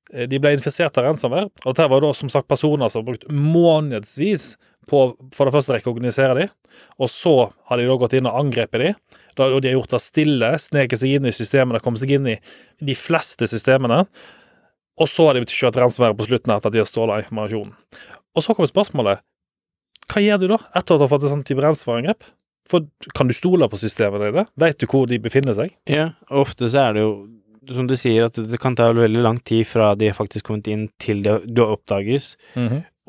de 0.09 0.39
ble 0.41 0.55
infisert 0.55 0.97
av 0.97 1.05
ransomware, 1.05 1.51
og 1.63 1.69
dette 1.73 1.89
var 1.91 2.01
da 2.03 2.09
som 2.17 2.31
sagt 2.33 2.49
personer 2.49 2.89
som 2.89 3.03
har 3.03 3.11
brukt 3.11 3.27
månedsvis 3.29 4.55
på 4.89 5.03
for 5.35 5.45
det 5.45 5.53
første 5.53 5.73
å 5.73 5.77
rekognosere 5.77 6.37
dem, 6.39 6.51
og 6.97 7.11
så 7.13 7.33
har 7.69 7.77
de 7.77 7.87
da 7.89 7.97
gått 8.01 8.15
inn 8.17 8.29
og 8.29 8.39
angrepet 8.41 8.83
dem. 8.83 8.99
Og 9.39 9.61
de 9.63 9.69
har 9.69 9.77
gjort 9.77 9.93
det 9.93 10.01
stille, 10.03 10.49
sneket 10.59 10.99
seg 10.99 11.13
inn 11.15 11.27
i 11.29 11.31
systemene, 11.31 11.79
kommet 11.79 12.01
seg 12.01 12.11
inn 12.17 12.25
i 12.27 12.35
de 12.83 12.95
fleste 12.97 13.47
systemene. 13.47 14.01
Og 14.99 15.07
så 15.07 15.29
har 15.29 15.37
de 15.37 15.45
kjørt 15.47 15.77
ransomware 15.79 16.17
på 16.17 16.27
slutten 16.27 16.51
etter 16.51 16.67
at 16.67 16.75
de 16.75 16.81
har 16.81 16.89
stjålet 16.89 17.23
informasjonen. 17.23 17.71
Og 18.35 18.43
så 18.43 18.55
kommer 18.55 18.67
spørsmålet 18.67 19.23
hva 20.09 20.23
gjør 20.25 20.41
du 20.41 20.47
da, 20.49 20.57
etter 20.73 20.95
at 20.95 20.99
du 20.99 21.05
har 21.05 21.11
fått 21.11 21.25
et 21.27 21.31
sånt 21.31 21.47
type 21.47 21.63
ransomware-angrep? 21.63 22.27
For 22.69 22.85
Kan 23.15 23.29
du 23.29 23.35
stole 23.37 23.69
på 23.69 23.79
systemene 23.79 24.31
dine? 24.31 24.45
Vet 24.59 24.81
du 24.81 24.87
hvor 24.89 25.07
de 25.09 25.21
befinner 25.21 25.55
seg? 25.57 25.71
Ja, 25.89 26.11
ofte 26.27 26.67
så 26.69 26.89
er 26.89 26.97
det 26.97 27.05
jo 27.05 27.13
som 27.75 27.87
du 27.89 27.95
sier, 27.99 28.27
at 28.29 28.37
det 28.37 28.59
kan 28.61 28.75
ta 28.77 28.89
veldig 28.95 29.21
lang 29.23 29.39
tid 29.45 29.67
fra 29.67 29.91
de 29.99 30.09
har 30.09 30.17
faktisk 30.17 30.49
kommet 30.49 30.69
inn 30.71 30.87
til 31.01 31.23
de, 31.25 31.37
du 31.45 31.63
oppdages. 31.65 32.35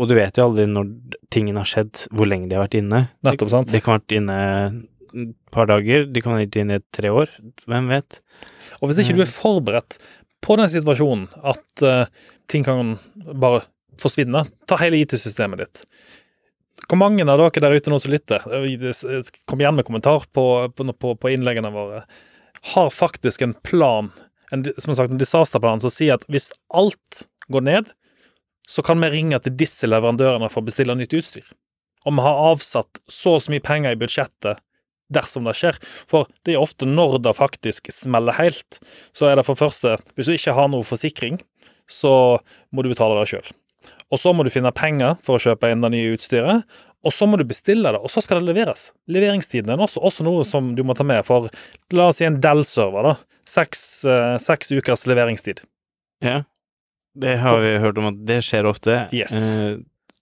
Og 0.01 0.09
du 0.09 0.14
vet 0.16 0.38
jo 0.38 0.46
aldri 0.49 0.64
når 0.68 0.94
tingene 1.33 1.61
har 1.61 1.68
skjedd, 1.68 2.07
hvor 2.16 2.29
lenge 2.29 2.49
de 2.49 2.57
har 2.57 2.64
vært 2.64 2.79
inne. 2.79 3.03
Nettopp, 3.27 3.53
sant? 3.53 3.73
De 3.73 3.83
kan 3.85 3.96
ha 3.96 4.01
vært 4.01 4.16
inne 4.16 4.38
et 5.11 5.35
par 5.53 5.66
dager, 5.68 6.07
de 6.07 6.23
kan 6.23 6.37
ha 6.37 6.40
vært 6.40 6.57
inne 6.62 6.79
i 6.81 6.85
tre 6.94 7.11
år. 7.12 7.33
Hvem 7.68 7.90
vet? 7.92 8.20
Og 8.81 8.88
hvis 8.88 9.03
ikke 9.03 9.18
du 9.18 9.25
er 9.27 9.33
forberedt 9.33 9.99
på 10.40 10.57
den 10.57 10.70
situasjonen 10.73 11.27
at 11.53 11.85
uh, 11.85 12.09
ting 12.49 12.64
kan 12.64 12.96
bare 13.37 13.66
forsvinne, 14.01 14.46
ta 14.64 14.79
hele 14.81 15.03
IT-systemet 15.03 15.61
ditt. 15.61 15.85
Hvor 16.88 16.99
mange 16.99 17.27
av 17.27 17.38
dere 17.38 17.62
der 17.62 17.77
ute 17.77 17.92
nå 17.92 17.99
som 18.01 18.12
lytter, 18.14 18.46
eh, 18.57 19.33
kom 19.44 19.61
igjen 19.61 19.77
med 19.77 19.87
kommentar 19.87 20.25
på, 20.33 20.44
på, 20.73 20.87
på, 20.96 21.12
på 21.20 21.33
innleggene 21.35 21.73
våre, 21.75 22.07
har 22.73 22.90
faktisk 22.92 23.44
en 23.44 23.53
plan, 23.66 24.09
en, 24.55 24.65
som 24.79 24.95
sagt, 24.95 25.13
en 25.13 25.21
disasterplan 25.21 25.83
som 25.83 25.93
sier 25.93 26.19
at 26.19 26.27
hvis 26.31 26.51
alt 26.75 27.25
går 27.53 27.67
ned, 27.67 27.93
så 28.71 28.85
kan 28.87 29.01
vi 29.03 29.11
ringe 29.11 29.39
til 29.43 29.57
disse 29.59 29.89
leverandørene 29.89 30.51
for 30.51 30.63
å 30.63 30.69
bestille 30.69 30.95
nytt 30.99 31.15
utstyr. 31.17 31.47
Og 32.07 32.17
vi 32.17 32.25
har 32.25 32.43
avsatt 32.53 33.01
så 33.11 33.37
og 33.37 33.45
så 33.45 33.53
mye 33.53 33.65
penger 33.65 33.95
i 33.95 34.01
budsjettet 34.01 34.63
dersom 35.13 35.49
det 35.49 35.57
skjer. 35.59 35.79
For 36.11 36.31
det 36.47 36.55
er 36.55 36.63
ofte 36.63 36.89
når 36.89 37.19
det 37.25 37.37
faktisk 37.39 37.91
smeller 37.95 38.39
helt, 38.39 38.79
så 39.17 39.29
er 39.29 39.39
det 39.39 39.47
for 39.49 39.59
første 39.59 39.99
Hvis 40.15 40.31
du 40.31 40.37
ikke 40.37 40.55
har 40.57 40.71
noe 40.71 40.87
forsikring, 40.87 41.41
så 41.91 42.39
må 42.71 42.85
du 42.85 42.93
betale 42.93 43.19
det 43.19 43.31
sjøl. 43.33 43.51
Og 44.11 44.18
så 44.18 44.33
må 44.35 44.44
du 44.46 44.51
finne 44.53 44.73
penger 44.75 45.18
for 45.27 45.38
å 45.38 45.42
kjøpe 45.42 45.70
inn 45.70 45.85
det 45.85 45.92
nye 45.94 46.14
utstyret. 46.16 46.79
Og 47.07 47.14
så 47.16 47.25
må 47.31 47.38
du 47.40 47.46
bestille 47.49 47.88
det, 47.94 48.01
og 48.03 48.12
så 48.12 48.20
skal 48.20 48.42
det 48.42 48.51
leveres. 48.51 48.90
Leveringstiden 49.09 49.73
er 49.73 49.81
også, 49.81 50.03
også 50.05 50.27
noe 50.27 50.44
som 50.44 50.75
du 50.77 50.83
må 50.85 50.96
ta 50.99 51.07
med. 51.07 51.23
For 51.25 51.49
la 51.96 52.11
oss 52.11 52.18
si 52.20 52.27
en 52.29 52.40
Dell-server, 52.42 53.07
da. 53.07 53.14
Seks, 53.49 54.05
eh, 54.05 54.35
seks 54.42 54.75
ukers 54.75 55.07
leveringstid. 55.09 55.62
Ja, 56.25 56.42
det 57.16 57.38
har 57.40 57.62
vi 57.62 57.79
hørt 57.81 57.99
om 57.99 58.11
at 58.11 58.18
det 58.29 58.42
skjer 58.44 58.68
ofte. 58.68 59.07
Yes. 59.16 59.33
Eh, 59.33 59.79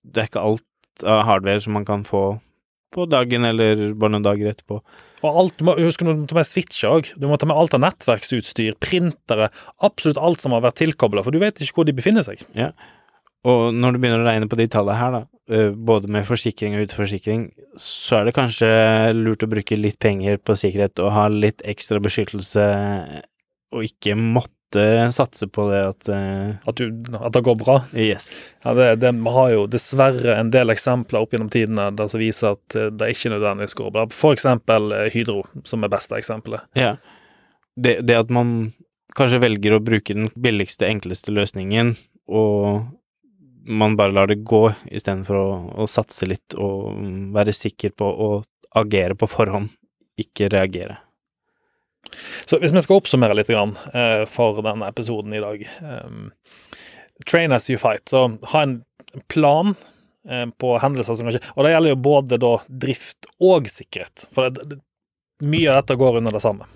det 0.07 0.23
er 0.23 0.31
ikke 0.31 0.45
alt 0.45 1.03
av 1.03 1.25
hardware 1.27 1.65
som 1.65 1.75
man 1.75 1.89
kan 1.89 2.07
få 2.07 2.39
på 2.95 3.05
dagen 3.11 3.45
eller 3.45 3.91
bare 3.99 4.15
noen 4.15 4.25
dager 4.25 4.49
etterpå. 4.49 4.79
Og 5.19 5.39
alt, 5.43 5.59
du 5.59 5.67
må 5.67 5.75
husk, 5.77 6.01
du 6.01 6.09
må 6.09 6.29
ta 6.31 6.39
med 6.39 6.47
switcher 6.49 6.95
òg. 6.95 7.11
Du 7.21 7.27
må 7.29 7.37
ta 7.41 7.49
med 7.49 7.59
alt 7.59 7.75
av 7.77 7.83
nettverksutstyr, 7.85 8.79
printere, 8.81 9.51
absolutt 9.85 10.21
alt 10.23 10.41
som 10.45 10.55
har 10.57 10.63
vært 10.65 10.79
tilkobla, 10.81 11.25
for 11.27 11.35
du 11.35 11.43
vet 11.43 11.61
ikke 11.61 11.83
hvor 11.83 11.89
de 11.89 11.97
befinner 11.99 12.25
seg. 12.25 12.47
Og 13.47 13.75
når 13.75 13.95
du 13.95 14.01
begynner 14.03 14.25
å 14.25 14.27
regne 14.27 14.49
på 14.51 14.59
de 14.59 14.67
tallene 14.71 14.99
her, 14.99 15.15
da, 15.15 15.21
eh, 15.55 15.71
både 15.71 16.11
med 16.11 16.27
forsikring 16.27 16.75
og 16.75 16.89
utforsikring, 16.89 17.49
så 17.79 18.19
er 18.19 18.29
det 18.29 18.35
kanskje 18.39 18.69
lurt 19.15 19.45
å 19.47 19.51
bruke 19.51 19.79
litt 19.79 20.01
penger 20.03 20.41
på 20.43 20.57
sikkerhet 20.59 20.99
og 21.05 21.15
ha 21.15 21.29
litt 21.31 21.63
ekstra 21.63 22.01
beskyttelse, 22.03 22.65
og 23.75 23.85
ikke 23.87 24.17
måtte 24.19 24.57
satse 25.15 25.47
på 25.49 25.65
det 25.71 25.79
at 25.87 26.09
eh, 26.13 26.51
At, 26.69 26.77
du, 26.77 27.15
at 27.17 27.33
det 27.33 27.45
går 27.47 27.57
bra. 27.63 27.79
Yes. 27.95 28.57
Ja, 28.65 28.75
det, 28.77 28.89
det, 29.01 29.15
Vi 29.17 29.33
har 29.33 29.55
jo 29.55 29.63
dessverre 29.71 30.35
en 30.35 30.51
del 30.53 30.75
eksempler 30.75 31.23
opp 31.23 31.33
gjennom 31.33 31.49
tidene 31.53 31.89
der 31.97 32.11
som 32.11 32.21
viser 32.21 32.59
at 32.59 32.77
eh, 32.77 32.91
det 32.91 33.15
ikke 33.15 33.33
nødvendigvis 33.33 33.79
går 33.79 33.95
bra. 33.95 34.05
For 34.13 34.37
eksempel 34.37 34.93
eh, 34.93 35.09
Hydro, 35.15 35.47
som 35.65 35.87
er 35.87 35.95
beste 35.95 36.19
eksempelet. 36.19 36.67
Ja. 36.77 36.97
Det, 37.79 38.01
det 38.05 38.19
at 38.19 38.35
man 38.35 38.75
kanskje 39.17 39.41
velger 39.41 39.79
å 39.79 39.83
bruke 39.85 40.13
den 40.13 40.29
billigste, 40.37 40.89
enkleste 40.91 41.33
løsningen, 41.33 41.95
og 42.29 42.85
man 43.69 43.97
bare 43.99 44.13
lar 44.17 44.31
det 44.31 44.41
gå 44.49 44.63
istedenfor 44.91 45.37
å, 45.37 45.49
å 45.85 45.87
satse 45.91 46.27
litt 46.29 46.55
og 46.57 46.95
mm, 46.97 47.33
være 47.37 47.53
sikker 47.53 47.93
på 47.99 48.07
å 48.09 48.29
agere 48.81 49.17
på 49.19 49.29
forhånd, 49.29 49.69
ikke 50.21 50.49
reagere. 50.53 50.97
Så 52.49 52.57
hvis 52.63 52.73
vi 52.73 52.81
skal 52.85 53.01
oppsummere 53.01 53.37
litt 53.37 53.51
grann, 53.51 53.75
eh, 53.93 54.25
for 54.31 54.61
denne 54.65 54.89
episoden 54.89 55.35
i 55.37 55.41
dag 55.45 55.63
eh, 55.67 56.11
Train 57.27 57.53
as 57.53 57.67
you 57.69 57.77
fight. 57.83 58.05
Så 58.09 58.21
ha 58.53 58.61
en 58.63 58.77
plan 59.29 59.73
eh, 60.29 60.47
på 60.57 60.77
hendelser 60.79 61.17
som 61.19 61.27
kan 61.27 61.35
skje. 61.35 61.41
Og 61.57 61.67
det 61.67 61.73
gjelder 61.73 61.91
jo 61.93 61.99
både 62.07 62.39
da 62.39 62.53
drift 62.71 63.27
og 63.43 63.67
sikkerhet. 63.73 64.29
For 64.37 64.47
det, 64.55 64.69
det, 64.71 64.79
mye 65.43 65.73
av 65.73 65.81
dette 65.83 65.97
går 65.99 66.21
under 66.21 66.37
det 66.39 66.45
samme. 66.45 66.69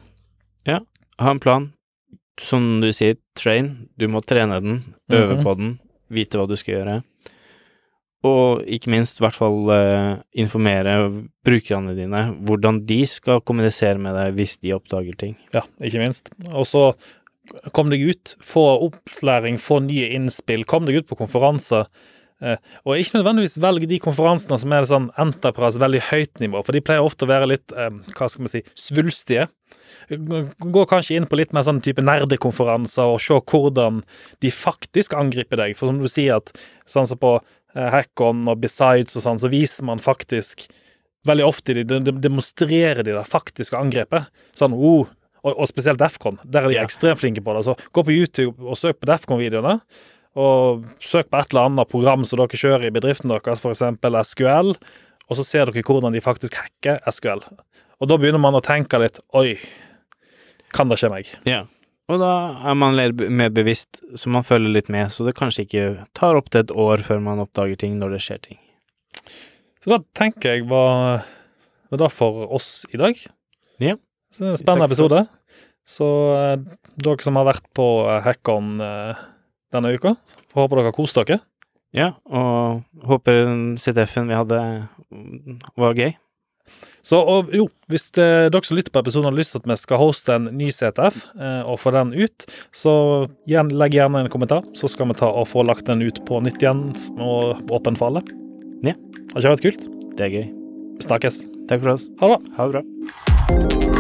Ja, 0.67 0.81
Ha 1.23 1.31
en 1.31 1.41
plan. 1.41 1.69
Som 2.43 2.81
du 2.83 2.89
sier, 2.97 3.15
train. 3.39 3.87
Du 4.01 4.09
må 4.11 4.23
trene 4.27 4.59
den, 4.65 4.81
øve 5.13 5.37
Mhm. 5.37 5.43
på 5.47 5.55
den, 5.61 5.73
vite 6.15 6.39
hva 6.39 6.47
du 6.49 6.57
skal 6.59 6.79
gjøre. 6.79 7.01
Og 8.29 8.63
ikke 8.71 8.93
minst, 8.95 9.19
i 9.19 9.25
hvert 9.25 9.35
fall 9.35 9.73
eh, 9.75 10.21
informere 10.39 10.95
brukerne 11.47 11.97
dine 11.99 12.21
hvordan 12.47 12.85
de 12.87 13.01
skal 13.11 13.43
kommunisere 13.43 13.99
med 13.99 14.15
deg 14.15 14.37
hvis 14.39 14.61
de 14.63 14.77
oppdager 14.77 15.19
ting. 15.19 15.35
Ja, 15.55 15.65
ikke 15.83 16.05
minst. 16.05 16.31
Og 16.53 16.69
så 16.71 16.93
kom 17.75 17.91
deg 17.91 18.05
ut, 18.07 18.37
få 18.39 18.63
opplæring, 18.87 19.59
få 19.59 19.81
nye 19.89 20.13
innspill, 20.15 20.63
kom 20.69 20.87
deg 20.87 21.03
ut 21.03 21.11
på 21.11 21.19
konferanser. 21.19 21.89
Eh, 22.43 22.59
og 22.83 22.99
ikke 22.99 23.21
nødvendigvis 23.21 23.61
velge 23.63 23.89
de 23.91 24.01
konferansene 24.03 24.59
som 24.59 24.75
er 24.75 24.87
sånn 24.89 25.09
enterprise, 25.21 25.81
veldig 25.83 26.03
høyt 26.09 26.43
nivå, 26.43 26.63
for 26.67 26.75
de 26.75 26.83
pleier 26.85 27.07
ofte 27.07 27.27
å 27.27 27.31
være 27.31 27.51
litt, 27.55 27.75
eh, 27.77 27.91
hva 28.17 28.29
skal 28.29 28.45
man 28.45 28.53
si, 28.53 28.65
svulstige. 28.75 29.49
Gå 30.11 30.85
kanskje 30.91 31.17
inn 31.17 31.29
på 31.31 31.39
litt 31.39 31.55
mer 31.55 31.65
sånn 31.67 31.81
type 31.85 32.03
nerdekonferanser 32.03 33.15
og 33.15 33.21
se 33.23 33.39
hvordan 33.39 34.03
de 34.43 34.51
faktisk 34.51 35.15
angriper 35.15 35.61
deg. 35.63 35.77
For 35.79 35.89
som 35.89 36.01
du 36.03 36.09
sier, 36.11 36.43
at 36.43 36.53
sånn 36.89 37.07
som 37.09 37.21
på 37.23 37.37
eh, 37.39 37.91
Hackon 37.95 38.49
og 38.51 38.61
Besides 38.65 39.17
og 39.17 39.27
sånn, 39.27 39.43
så 39.43 39.53
viser 39.53 39.87
man 39.89 40.03
faktisk 40.03 40.67
veldig 41.29 41.45
ofte 41.47 41.77
de, 41.79 41.85
de 41.87 42.15
demonstrerer 42.19 43.05
de 43.07 43.15
det 43.15 43.27
faktiske 43.31 43.79
angrepet. 43.79 44.27
Sånn, 44.59 44.75
oh, 44.75 45.07
og, 45.43 45.53
og 45.55 45.69
spesielt 45.71 46.01
Defcon. 46.03 46.41
Der 46.43 46.67
er 46.67 46.73
de 46.73 46.81
ekstremt 46.83 47.23
flinke 47.23 47.45
på 47.45 47.55
det. 47.55 47.63
Så 47.67 47.77
gå 47.95 48.03
på 48.07 48.15
YouTube 48.15 48.67
og 48.67 48.79
søk 48.79 48.99
på 48.99 49.11
Defcon-videoene. 49.11 49.79
Og 50.39 50.87
søk 51.05 51.29
på 51.29 51.41
et 51.41 51.53
eller 51.53 51.69
annet 51.69 51.91
program 51.91 52.25
som 52.25 52.41
dere 52.41 52.61
kjører 52.61 52.89
i 52.89 52.95
bedriften 52.95 53.33
deres, 53.33 53.61
f.eks. 53.61 54.31
SQL. 54.33 54.73
Og 55.29 55.39
så 55.39 55.45
ser 55.47 55.69
dere 55.69 55.85
hvordan 55.87 56.15
de 56.15 56.25
faktisk 56.25 56.57
hacker 56.61 57.01
SQL. 57.13 57.45
Og 58.03 58.11
da 58.11 58.19
begynner 58.19 58.43
man 58.43 58.57
å 58.59 58.65
tenke 58.65 58.99
litt 58.99 59.21
Oi, 59.39 59.59
kan 60.75 60.91
det 60.91 60.99
skje 61.01 61.13
meg? 61.13 61.31
Ja. 61.49 61.67
Og 62.11 62.19
da 62.21 62.33
er 62.69 62.75
man 62.77 62.97
mer 62.99 63.13
mer 63.31 63.53
bevisst, 63.55 64.01
så 64.19 64.33
man 64.33 64.45
følger 64.45 64.75
litt 64.75 64.89
med, 64.93 65.13
så 65.15 65.25
det 65.25 65.37
kanskje 65.39 65.65
ikke 65.65 65.85
tar 66.19 66.37
opp 66.37 66.51
til 66.51 66.65
et 66.65 66.73
år 66.75 67.05
før 67.07 67.23
man 67.25 67.41
oppdager 67.45 67.79
ting 67.79 67.95
når 68.01 68.17
det 68.17 68.25
skjer 68.27 68.43
ting. 68.49 68.59
Så 69.83 69.95
da 69.95 70.01
tenker 70.19 70.57
jeg 70.57 70.67
var, 70.71 71.23
var 71.91 72.03
det 72.03 72.11
for 72.15 72.45
oss 72.55 72.83
i 72.93 73.01
dag. 73.01 73.19
Ja. 73.83 73.97
Så 74.33 74.49
en 74.49 74.59
spennende 74.59 74.89
episode. 74.91 75.25
Så 75.87 76.09
eh, 76.37 76.59
dere 77.03 77.25
som 77.25 77.39
har 77.39 77.49
vært 77.49 77.65
på 77.77 77.87
eh, 78.07 78.21
Hackon 78.23 78.77
eh, 78.83 79.23
denne 79.75 79.95
uka, 79.97 80.17
håper 80.57 80.79
dere 80.79 80.93
har 80.93 80.97
kost 80.97 81.19
dere. 81.19 81.41
Ja, 81.93 82.15
og 82.25 82.85
håper 83.05 83.45
CTF-en 83.77 84.31
vi 84.31 84.37
hadde 84.37 84.61
mm, 85.13 85.59
var 85.77 85.99
gøy. 85.99 86.15
Så 87.03 87.19
og, 87.19 87.51
jo, 87.53 87.67
hvis 87.91 88.13
det, 88.15 88.27
dere 88.55 88.65
som 88.65 88.79
lytter 88.79 88.95
på 88.95 89.03
episoden 89.03 89.29
har 89.29 89.37
lyst 89.37 89.57
til 89.57 89.63
at 89.63 89.69
vi 89.69 89.77
skal 89.81 90.01
hoste 90.01 90.37
en 90.39 90.47
ny 90.55 90.71
CTF 90.73 91.19
eh, 91.35 91.63
og 91.67 91.81
få 91.83 91.93
den 91.97 92.15
ut, 92.15 92.47
så 92.71 92.95
igjen, 93.51 93.75
legg 93.75 93.97
gjerne 93.99 94.23
en 94.23 94.31
kommentar, 94.33 94.65
så 94.79 94.89
skal 94.91 95.11
vi 95.11 95.19
ta 95.19 95.29
og 95.29 95.51
få 95.51 95.67
lagt 95.67 95.91
den 95.91 96.05
ut 96.07 96.23
på 96.29 96.41
nytt 96.47 96.63
igjen 96.63 96.87
og 97.19 97.75
åpen 97.75 97.99
for 97.99 98.13
alle. 98.13 98.25
Ja. 98.87 98.95
Har 99.35 99.43
ikke 99.43 99.57
vært 99.57 99.67
kult? 99.67 99.87
Det 100.17 100.29
er 100.29 100.39
gøy. 100.39 100.49
Vi 101.01 101.09
snakkes. 101.09 101.45
Takk 101.69 101.85
for 101.85 101.97
oss. 101.97 102.09
Ha 102.23 102.31
det 102.31 102.39
bra. 102.39 102.57
Ha 102.57 102.71
det 102.71 102.79
bra. 102.79 103.93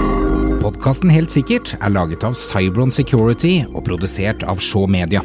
Podkasten 0.63 1.11
Helt 1.11 1.35
sikkert 1.35 1.75
er 1.81 1.91
laget 1.91 2.23
av 2.23 2.39
Cybron 2.39 2.95
Security 2.95 3.65
og 3.73 3.83
produsert 3.89 4.47
av 4.47 4.63
Shaw 4.63 4.87
Media. 4.87 5.25